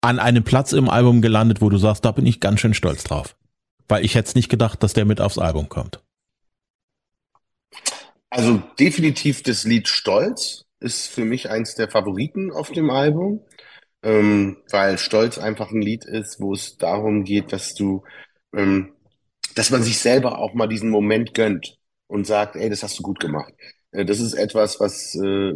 an 0.00 0.18
einem 0.18 0.44
Platz 0.44 0.72
im 0.72 0.88
Album 0.88 1.20
gelandet, 1.22 1.60
wo 1.60 1.68
du 1.68 1.78
sagst, 1.78 2.04
da 2.04 2.12
bin 2.12 2.26
ich 2.26 2.40
ganz 2.40 2.60
schön 2.60 2.74
stolz 2.74 3.04
drauf? 3.04 3.36
Weil 3.88 4.04
ich 4.04 4.14
hätte 4.14 4.36
nicht 4.36 4.48
gedacht, 4.48 4.82
dass 4.82 4.92
der 4.92 5.04
mit 5.04 5.20
aufs 5.20 5.38
Album 5.38 5.68
kommt. 5.68 6.02
Also 8.30 8.62
definitiv 8.78 9.42
das 9.42 9.64
Lied 9.64 9.88
Stolz 9.88 10.64
ist 10.78 11.08
für 11.08 11.24
mich 11.24 11.50
eins 11.50 11.74
der 11.74 11.90
Favoriten 11.90 12.52
auf 12.52 12.70
dem 12.70 12.88
Album, 12.90 13.40
ähm, 14.02 14.58
weil 14.70 14.98
Stolz 14.98 15.38
einfach 15.38 15.72
ein 15.72 15.82
Lied 15.82 16.04
ist, 16.04 16.40
wo 16.40 16.54
es 16.54 16.76
darum 16.78 17.24
geht, 17.24 17.52
dass 17.52 17.74
du 17.74 18.04
ähm, 18.54 18.92
dass 19.54 19.70
man 19.70 19.82
sich 19.82 19.98
selber 19.98 20.38
auch 20.38 20.54
mal 20.54 20.68
diesen 20.68 20.90
Moment 20.90 21.34
gönnt 21.34 21.78
und 22.06 22.26
sagt, 22.26 22.56
ey, 22.56 22.68
das 22.70 22.82
hast 22.82 22.98
du 22.98 23.02
gut 23.02 23.20
gemacht. 23.20 23.52
Äh, 23.92 24.04
das 24.04 24.20
ist 24.20 24.34
etwas, 24.34 24.80
was 24.80 25.14
äh, 25.16 25.52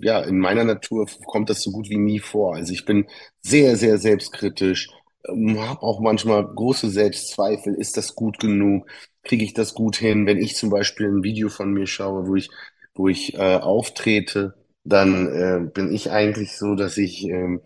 ja 0.00 0.20
in 0.22 0.38
meiner 0.38 0.64
Natur 0.64 1.06
kommt 1.26 1.50
das 1.50 1.62
so 1.62 1.70
gut 1.70 1.88
wie 1.90 1.98
nie 1.98 2.18
vor. 2.20 2.54
Also 2.56 2.72
ich 2.72 2.84
bin 2.84 3.06
sehr, 3.42 3.76
sehr 3.76 3.98
selbstkritisch, 3.98 4.90
ähm, 5.28 5.60
habe 5.60 5.82
auch 5.82 6.00
manchmal 6.00 6.44
große 6.46 6.90
Selbstzweifel. 6.90 7.74
Ist 7.74 7.96
das 7.96 8.14
gut 8.14 8.38
genug? 8.38 8.86
Kriege 9.22 9.44
ich 9.44 9.54
das 9.54 9.74
gut 9.74 9.96
hin? 9.96 10.26
Wenn 10.26 10.38
ich 10.38 10.56
zum 10.56 10.70
Beispiel 10.70 11.06
ein 11.08 11.22
Video 11.24 11.48
von 11.48 11.72
mir 11.72 11.86
schaue, 11.86 12.26
wo 12.28 12.36
ich, 12.36 12.50
wo 12.94 13.08
ich 13.08 13.34
äh, 13.34 13.56
auftrete, 13.56 14.54
dann 14.84 15.26
äh, 15.66 15.70
bin 15.72 15.92
ich 15.92 16.10
eigentlich 16.10 16.56
so, 16.56 16.74
dass 16.76 16.96
ich 16.96 17.28
äh, 17.28 17.58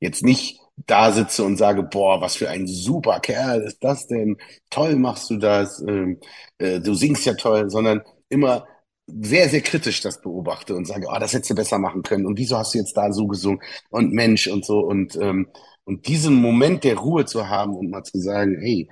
jetzt 0.00 0.22
nicht 0.24 0.60
da 0.86 1.10
sitze 1.12 1.42
und 1.44 1.56
sage, 1.56 1.82
boah, 1.82 2.20
was 2.20 2.36
für 2.36 2.48
ein 2.50 2.66
super 2.68 3.18
Kerl 3.20 3.62
ist 3.62 3.82
das 3.82 4.06
denn? 4.06 4.36
Toll 4.70 4.94
machst 4.96 5.28
du 5.30 5.36
das, 5.38 5.80
ähm, 5.86 6.20
äh, 6.58 6.80
du 6.80 6.94
singst 6.94 7.26
ja 7.26 7.34
toll, 7.34 7.68
sondern 7.70 8.02
immer 8.28 8.66
sehr, 9.08 9.48
sehr 9.48 9.62
kritisch 9.62 10.00
das 10.00 10.20
beobachte 10.20 10.74
und 10.76 10.86
sage, 10.86 11.06
oh, 11.10 11.18
das 11.18 11.32
hättest 11.32 11.50
du 11.50 11.54
besser 11.54 11.78
machen 11.78 12.02
können. 12.02 12.26
Und 12.26 12.38
wieso 12.38 12.58
hast 12.58 12.74
du 12.74 12.78
jetzt 12.78 12.96
da 12.96 13.12
so 13.12 13.26
gesungen? 13.26 13.60
Und 13.90 14.12
Mensch 14.12 14.46
und 14.48 14.64
so. 14.64 14.80
Und, 14.80 15.16
ähm, 15.16 15.48
und 15.84 16.06
diesen 16.08 16.34
Moment 16.34 16.84
der 16.84 16.96
Ruhe 16.96 17.24
zu 17.24 17.48
haben 17.48 17.74
und 17.76 17.90
mal 17.90 18.04
zu 18.04 18.18
sagen, 18.20 18.58
hey, 18.60 18.90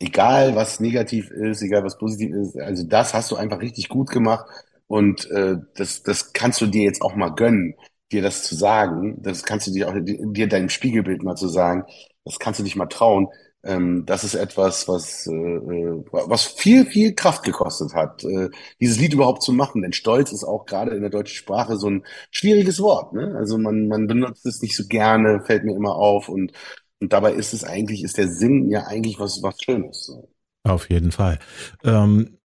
egal 0.00 0.54
was 0.56 0.80
negativ 0.80 1.30
ist, 1.30 1.62
egal 1.62 1.84
was 1.84 1.98
positiv 1.98 2.34
ist, 2.34 2.58
also 2.58 2.84
das 2.84 3.14
hast 3.14 3.30
du 3.30 3.36
einfach 3.36 3.60
richtig 3.60 3.88
gut 3.88 4.10
gemacht. 4.10 4.46
Und 4.86 5.30
äh, 5.30 5.56
das, 5.76 6.02
das 6.02 6.32
kannst 6.32 6.60
du 6.60 6.66
dir 6.66 6.82
jetzt 6.84 7.02
auch 7.02 7.14
mal 7.14 7.30
gönnen 7.34 7.74
dir 8.12 8.22
das 8.22 8.42
zu 8.42 8.54
sagen, 8.54 9.16
das 9.22 9.42
kannst 9.44 9.66
du 9.66 9.72
dir 9.72 9.88
auch, 9.88 9.94
dir 9.96 10.48
dein 10.48 10.68
Spiegelbild 10.70 11.22
mal 11.22 11.36
zu 11.36 11.48
sagen, 11.48 11.84
das 12.28 12.38
kannst 12.38 12.60
du 12.60 12.64
dich 12.64 12.76
mal 12.76 12.86
trauen. 12.86 13.28
Ähm, 13.64 14.04
das 14.06 14.22
ist 14.22 14.34
etwas, 14.34 14.86
was, 14.86 15.26
äh, 15.26 15.32
äh, 15.32 16.04
was 16.12 16.44
viel, 16.44 16.86
viel 16.86 17.14
Kraft 17.14 17.42
gekostet 17.42 17.92
hat, 17.94 18.22
äh, 18.22 18.50
dieses 18.80 18.98
Lied 18.98 19.14
überhaupt 19.14 19.42
zu 19.42 19.52
machen. 19.52 19.82
Denn 19.82 19.92
Stolz 19.92 20.30
ist 20.30 20.44
auch 20.44 20.64
gerade 20.64 20.92
in 20.92 21.00
der 21.00 21.10
deutschen 21.10 21.36
Sprache 21.36 21.76
so 21.76 21.90
ein 21.90 22.04
schwieriges 22.30 22.80
Wort. 22.80 23.14
Ne? 23.14 23.34
Also 23.36 23.58
man, 23.58 23.88
man 23.88 24.06
benutzt 24.06 24.46
es 24.46 24.62
nicht 24.62 24.76
so 24.76 24.84
gerne, 24.86 25.42
fällt 25.44 25.64
mir 25.64 25.74
immer 25.74 25.96
auf. 25.96 26.28
Und, 26.28 26.52
und 27.00 27.12
dabei 27.12 27.32
ist 27.32 27.52
es 27.52 27.64
eigentlich, 27.64 28.04
ist 28.04 28.16
der 28.16 28.28
Sinn 28.28 28.70
ja 28.70 28.86
eigentlich 28.86 29.18
was, 29.18 29.42
was 29.42 29.60
Schönes. 29.60 30.04
So. 30.04 30.28
Auf 30.62 30.88
jeden 30.88 31.10
Fall. 31.10 31.40
Ähm, 31.82 32.38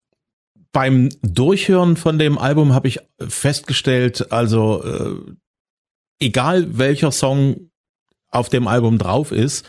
beim 0.73 1.09
Durchhören 1.23 1.97
von 1.97 2.19
dem 2.21 2.39
Album 2.39 2.73
habe 2.73 2.87
ich 2.87 3.01
festgestellt, 3.19 4.31
also 4.31 4.85
äh, 4.85 5.35
egal 6.21 6.79
welcher 6.79 7.11
Song 7.11 7.70
auf 8.31 8.49
dem 8.49 8.69
Album 8.69 8.99
drauf 8.99 9.33
ist, 9.33 9.67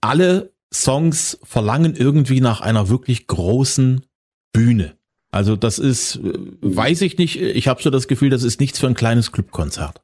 alle 0.00 0.52
Songs 0.72 1.38
verlangen 1.42 1.94
irgendwie 1.94 2.40
nach 2.40 2.60
einer 2.60 2.88
wirklich 2.88 3.26
großen 3.26 4.04
Bühne. 4.52 4.96
Also 5.30 5.56
das 5.56 5.78
ist, 5.78 6.20
weiß 6.22 7.02
ich 7.02 7.18
nicht, 7.18 7.40
ich 7.40 7.68
habe 7.68 7.82
so 7.82 7.90
das 7.90 8.08
Gefühl, 8.08 8.30
das 8.30 8.42
ist 8.42 8.60
nichts 8.60 8.78
für 8.78 8.86
ein 8.86 8.94
kleines 8.94 9.32
Clubkonzert. 9.32 10.00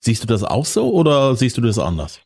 Siehst 0.00 0.24
du 0.24 0.26
das 0.26 0.42
auch 0.42 0.66
so 0.66 0.92
oder 0.92 1.36
siehst 1.36 1.56
du 1.56 1.60
das 1.60 1.78
anders? 1.78 2.20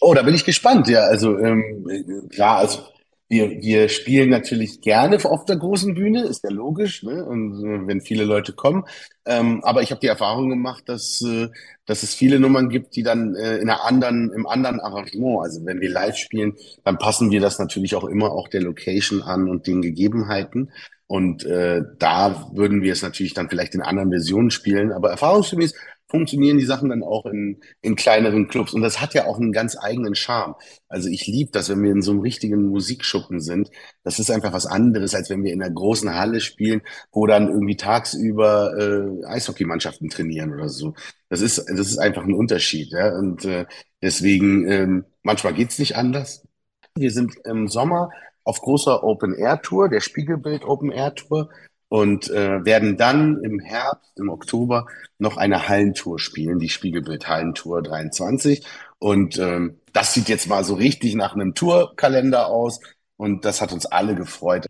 Oh, 0.00 0.14
da 0.14 0.22
bin 0.22 0.34
ich 0.34 0.44
gespannt, 0.44 0.88
ja. 0.88 1.00
Also, 1.00 1.38
ähm, 1.38 2.28
ja, 2.32 2.56
also 2.56 2.80
wir, 3.28 3.60
wir 3.60 3.88
spielen 3.90 4.30
natürlich 4.30 4.80
gerne 4.80 5.22
auf 5.22 5.44
der 5.44 5.56
großen 5.56 5.94
Bühne, 5.94 6.22
ist 6.22 6.44
ja 6.44 6.50
logisch, 6.50 7.02
ne? 7.02 7.24
Und 7.24 7.62
äh, 7.62 7.86
wenn 7.86 8.00
viele 8.00 8.24
Leute 8.24 8.54
kommen. 8.54 8.84
Ähm, 9.26 9.62
aber 9.64 9.82
ich 9.82 9.90
habe 9.90 10.00
die 10.00 10.06
Erfahrung 10.06 10.48
gemacht, 10.48 10.84
dass, 10.86 11.20
äh, 11.20 11.48
dass 11.84 12.02
es 12.02 12.14
viele 12.14 12.40
Nummern 12.40 12.70
gibt, 12.70 12.96
die 12.96 13.02
dann 13.02 13.34
äh, 13.34 13.58
in 13.58 13.68
einer 13.68 13.84
anderen, 13.84 14.32
im 14.32 14.46
anderen 14.46 14.80
Arrangement, 14.80 15.42
also 15.42 15.66
wenn 15.66 15.80
wir 15.80 15.90
live 15.90 16.16
spielen, 16.16 16.54
dann 16.84 16.96
passen 16.96 17.30
wir 17.30 17.40
das 17.40 17.58
natürlich 17.58 17.94
auch 17.94 18.04
immer 18.04 18.32
auch 18.32 18.48
der 18.48 18.62
Location 18.62 19.22
an 19.22 19.48
und 19.48 19.66
den 19.66 19.82
Gegebenheiten. 19.82 20.70
Und 21.06 21.44
äh, 21.44 21.82
da 21.98 22.50
würden 22.54 22.82
wir 22.82 22.92
es 22.92 23.02
natürlich 23.02 23.34
dann 23.34 23.48
vielleicht 23.50 23.74
in 23.74 23.82
anderen 23.82 24.10
Versionen 24.10 24.50
spielen. 24.50 24.92
Aber 24.92 25.10
erfahrungsgemäß 25.10 25.74
funktionieren 26.08 26.58
die 26.58 26.64
Sachen 26.64 26.88
dann 26.88 27.02
auch 27.02 27.26
in, 27.26 27.60
in 27.82 27.94
kleineren 27.94 28.48
Clubs. 28.48 28.72
Und 28.72 28.82
das 28.82 29.00
hat 29.00 29.14
ja 29.14 29.26
auch 29.26 29.38
einen 29.38 29.52
ganz 29.52 29.76
eigenen 29.78 30.14
Charme. 30.14 30.54
Also 30.88 31.08
ich 31.08 31.26
liebe 31.26 31.50
das, 31.52 31.68
wenn 31.68 31.82
wir 31.82 31.90
in 31.90 32.02
so 32.02 32.12
einem 32.12 32.20
richtigen 32.20 32.68
Musikschuppen 32.68 33.40
sind. 33.40 33.70
Das 34.04 34.18
ist 34.18 34.30
einfach 34.30 34.52
was 34.52 34.66
anderes, 34.66 35.14
als 35.14 35.28
wenn 35.28 35.44
wir 35.44 35.52
in 35.52 35.62
einer 35.62 35.72
großen 35.72 36.14
Halle 36.14 36.40
spielen, 36.40 36.80
wo 37.12 37.26
dann 37.26 37.48
irgendwie 37.48 37.76
tagsüber 37.76 38.74
äh, 38.78 39.26
Eishockeymannschaften 39.26 40.08
trainieren 40.08 40.54
oder 40.54 40.68
so. 40.68 40.94
Das 41.28 41.42
ist, 41.42 41.58
das 41.58 41.88
ist 41.88 41.98
einfach 41.98 42.24
ein 42.24 42.34
Unterschied. 42.34 42.90
Ja? 42.90 43.16
Und 43.16 43.44
äh, 43.44 43.66
deswegen, 44.02 44.66
ähm, 44.70 45.04
manchmal 45.22 45.52
geht's 45.52 45.78
nicht 45.78 45.96
anders. 45.96 46.46
Wir 46.94 47.10
sind 47.10 47.34
im 47.44 47.68
Sommer 47.68 48.10
auf 48.44 48.62
großer 48.62 49.04
Open-Air-Tour, 49.04 49.90
der 49.90 50.00
Spiegelbild 50.00 50.64
Open-Air-Tour 50.64 51.50
und 51.88 52.28
äh, 52.30 52.64
werden 52.64 52.96
dann 52.96 53.42
im 53.42 53.60
Herbst, 53.60 54.18
im 54.18 54.28
Oktober 54.28 54.86
noch 55.18 55.36
eine 55.36 55.68
Hallentour 55.68 56.18
spielen, 56.18 56.58
die 56.58 56.68
Spiegelbild 56.68 57.28
Hallentour 57.28 57.82
23. 57.82 58.64
Und 58.98 59.38
ähm, 59.38 59.80
das 59.92 60.12
sieht 60.14 60.28
jetzt 60.28 60.48
mal 60.48 60.64
so 60.64 60.74
richtig 60.74 61.14
nach 61.14 61.34
einem 61.34 61.54
Tourkalender 61.54 62.48
aus 62.48 62.80
und 63.16 63.44
das 63.44 63.60
hat 63.60 63.72
uns 63.72 63.86
alle 63.86 64.14
gefreut. 64.14 64.66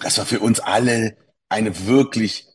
Das 0.00 0.18
war 0.18 0.26
für 0.26 0.40
uns 0.40 0.60
alle 0.60 1.16
eine 1.48 1.86
wirklich 1.86 2.48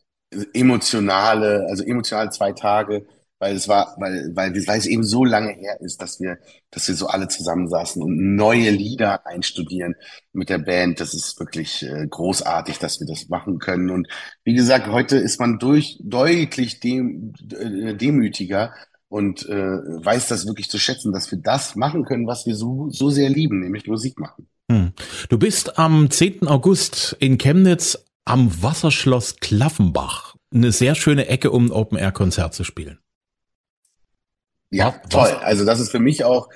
emotionale, 0.52 1.66
also 1.68 1.84
emotionale 1.84 2.30
zwei 2.30 2.52
Tage 2.52 3.06
weil 3.38 3.54
es 3.54 3.68
war, 3.68 3.94
weil, 3.98 4.30
weil, 4.34 4.54
weil 4.66 4.78
es 4.78 4.86
eben 4.86 5.04
so 5.04 5.24
lange 5.24 5.52
her 5.52 5.80
ist, 5.80 6.02
dass 6.02 6.20
wir, 6.20 6.38
dass 6.70 6.88
wir 6.88 6.94
so 6.94 7.06
alle 7.06 7.28
zusammensaßen 7.28 8.02
und 8.02 8.34
neue 8.34 8.70
Lieder 8.70 9.26
einstudieren 9.26 9.94
mit 10.32 10.48
der 10.48 10.58
Band. 10.58 11.00
Das 11.00 11.14
ist 11.14 11.38
wirklich 11.38 11.84
äh, 11.84 12.06
großartig, 12.08 12.78
dass 12.78 13.00
wir 13.00 13.06
das 13.06 13.28
machen 13.28 13.58
können. 13.58 13.90
Und 13.90 14.08
wie 14.44 14.54
gesagt, 14.54 14.88
heute 14.88 15.16
ist 15.16 15.38
man 15.38 15.58
durch 15.58 15.98
deutlich 16.02 16.80
dem, 16.80 17.32
äh, 17.52 17.94
demütiger 17.94 18.72
und 19.08 19.48
äh, 19.48 19.54
weiß 19.54 20.28
das 20.28 20.46
wirklich 20.46 20.68
zu 20.68 20.78
schätzen, 20.78 21.12
dass 21.12 21.30
wir 21.30 21.38
das 21.38 21.76
machen 21.76 22.04
können, 22.04 22.26
was 22.26 22.44
wir 22.44 22.56
so, 22.56 22.88
so 22.90 23.10
sehr 23.10 23.30
lieben, 23.30 23.60
nämlich 23.60 23.86
Musik 23.86 24.18
machen. 24.18 24.48
Hm. 24.70 24.92
Du 25.28 25.38
bist 25.38 25.78
am 25.78 26.10
10. 26.10 26.46
August 26.46 27.16
in 27.20 27.38
Chemnitz 27.38 28.04
am 28.24 28.62
Wasserschloss 28.62 29.36
Klaffenbach. 29.40 30.34
Eine 30.52 30.72
sehr 30.72 30.94
schöne 30.94 31.28
Ecke, 31.28 31.50
um 31.50 31.66
ein 31.66 31.72
Open-Air-Konzert 31.72 32.52
zu 32.52 32.64
spielen. 32.64 32.98
Ja, 34.70 34.92
toll. 35.10 35.30
Also 35.42 35.64
das 35.64 35.80
ist 35.80 35.90
für 35.90 35.98
mich 35.98 36.24
auch, 36.24 36.48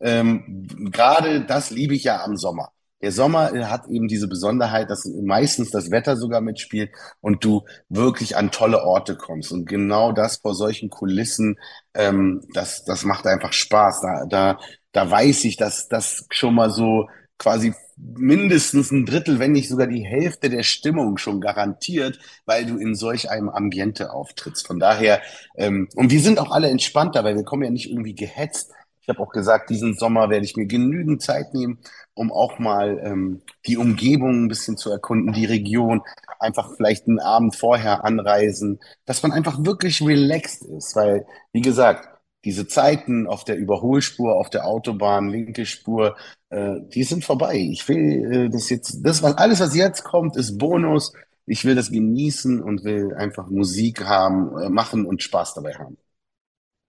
ähm, 0.00 0.66
gerade 0.92 1.44
das 1.44 1.70
liebe 1.70 1.94
ich 1.94 2.04
ja 2.04 2.22
am 2.24 2.36
Sommer. 2.36 2.72
Der 3.00 3.12
Sommer 3.12 3.52
hat 3.70 3.86
eben 3.88 4.08
diese 4.08 4.26
Besonderheit, 4.26 4.90
dass 4.90 5.04
meistens 5.04 5.70
das 5.70 5.90
Wetter 5.92 6.16
sogar 6.16 6.40
mitspielt 6.40 6.90
und 7.20 7.44
du 7.44 7.64
wirklich 7.88 8.36
an 8.36 8.50
tolle 8.50 8.82
Orte 8.82 9.16
kommst. 9.16 9.52
Und 9.52 9.66
genau 9.66 10.10
das 10.12 10.38
vor 10.38 10.54
solchen 10.54 10.90
Kulissen, 10.90 11.58
ähm, 11.94 12.42
das, 12.54 12.84
das 12.84 13.04
macht 13.04 13.26
einfach 13.26 13.52
Spaß. 13.52 14.00
Da, 14.00 14.26
da, 14.26 14.58
da 14.92 15.10
weiß 15.10 15.44
ich, 15.44 15.56
dass 15.56 15.88
das 15.88 16.26
schon 16.30 16.54
mal 16.54 16.70
so 16.70 17.08
quasi 17.38 17.72
mindestens 18.00 18.90
ein 18.90 19.06
Drittel, 19.06 19.38
wenn 19.38 19.52
nicht 19.52 19.68
sogar 19.68 19.86
die 19.86 20.04
Hälfte 20.04 20.50
der 20.50 20.62
Stimmung 20.62 21.18
schon 21.18 21.40
garantiert, 21.40 22.18
weil 22.46 22.66
du 22.66 22.76
in 22.76 22.94
solch 22.94 23.30
einem 23.30 23.48
Ambiente 23.48 24.12
auftrittst. 24.12 24.66
Von 24.66 24.78
daher, 24.78 25.20
ähm, 25.56 25.88
und 25.94 26.10
wir 26.10 26.20
sind 26.20 26.38
auch 26.38 26.50
alle 26.50 26.68
entspannter, 26.68 27.24
weil 27.24 27.36
wir 27.36 27.44
kommen 27.44 27.64
ja 27.64 27.70
nicht 27.70 27.90
irgendwie 27.90 28.14
gehetzt. 28.14 28.72
Ich 29.00 29.08
habe 29.08 29.20
auch 29.22 29.32
gesagt, 29.32 29.70
diesen 29.70 29.94
Sommer 29.94 30.28
werde 30.28 30.44
ich 30.44 30.56
mir 30.56 30.66
genügend 30.66 31.22
Zeit 31.22 31.54
nehmen, 31.54 31.78
um 32.14 32.30
auch 32.30 32.58
mal 32.58 33.00
ähm, 33.02 33.42
die 33.66 33.78
Umgebung 33.78 34.44
ein 34.44 34.48
bisschen 34.48 34.76
zu 34.76 34.90
erkunden, 34.90 35.32
die 35.32 35.46
Region, 35.46 36.02
einfach 36.38 36.74
vielleicht 36.76 37.08
einen 37.08 37.18
Abend 37.18 37.56
vorher 37.56 38.04
anreisen, 38.04 38.80
dass 39.06 39.22
man 39.22 39.32
einfach 39.32 39.64
wirklich 39.64 40.02
relaxed 40.02 40.62
ist, 40.62 40.94
weil, 40.94 41.26
wie 41.52 41.62
gesagt, 41.62 42.08
diese 42.44 42.66
Zeiten 42.66 43.26
auf 43.26 43.44
der 43.44 43.56
Überholspur, 43.56 44.36
auf 44.36 44.50
der 44.50 44.66
Autobahn, 44.66 45.28
linke 45.28 45.66
Spur, 45.66 46.16
äh, 46.50 46.76
die 46.94 47.04
sind 47.04 47.24
vorbei. 47.24 47.56
Ich 47.56 47.88
will 47.88 48.32
äh, 48.32 48.48
das 48.48 48.70
jetzt, 48.70 49.00
das 49.02 49.22
was 49.22 49.34
alles, 49.36 49.60
was 49.60 49.74
jetzt 49.74 50.04
kommt, 50.04 50.36
ist 50.36 50.58
Bonus. 50.58 51.12
Ich 51.46 51.64
will 51.64 51.74
das 51.74 51.90
genießen 51.90 52.62
und 52.62 52.84
will 52.84 53.14
einfach 53.14 53.48
Musik 53.48 54.04
haben, 54.04 54.56
äh, 54.58 54.68
machen 54.68 55.04
und 55.04 55.22
Spaß 55.22 55.54
dabei 55.54 55.74
haben. 55.74 55.96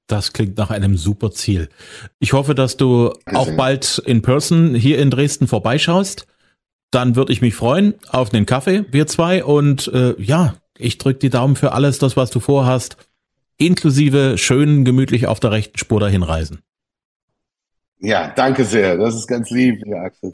Das 0.08 0.34
klingt 0.34 0.58
nach 0.58 0.72
einem 0.72 0.98
super 0.98 1.32
Ziel. 1.32 1.70
Ich 2.20 2.34
hoffe, 2.34 2.56
dass 2.56 2.78
du 2.78 3.14
auch 3.26 3.52
bald 3.56 4.02
in 4.06 4.24
Person 4.24 4.74
hier 4.74 4.98
in 4.98 5.12
Dresden 5.12 5.48
vorbeischaust. 5.48 6.26
Dann 6.92 7.16
würde 7.16 7.32
ich 7.32 7.42
mich 7.42 7.54
freuen 7.54 7.94
auf 8.10 8.34
einen 8.34 8.48
Kaffee, 8.48 8.86
wir 8.92 9.06
zwei. 9.06 9.44
Und 9.44 9.88
äh, 9.94 10.20
ja, 10.20 10.56
ich 10.80 10.98
drücke 10.98 11.20
die 11.20 11.30
Daumen 11.30 11.56
für 11.56 11.74
alles, 11.74 12.00
das, 12.00 12.18
was 12.18 12.32
du 12.32 12.40
vorhast, 12.40 12.98
inklusive 13.60 14.38
schön 14.38 14.84
gemütlich 14.86 15.28
auf 15.28 15.39
der 15.39 15.52
rechten 15.52 15.78
Spur 15.78 16.00
dahin 16.00 16.24
reisen. 16.24 16.62
Ja, 18.00 18.30
danke 18.36 18.65
sehr. 18.65 18.98
Das 18.98 19.13
ist 19.13 19.28
ganz 19.28 19.50
lieb, 19.52 19.86
ja, 19.86 20.02
Axel. 20.04 20.28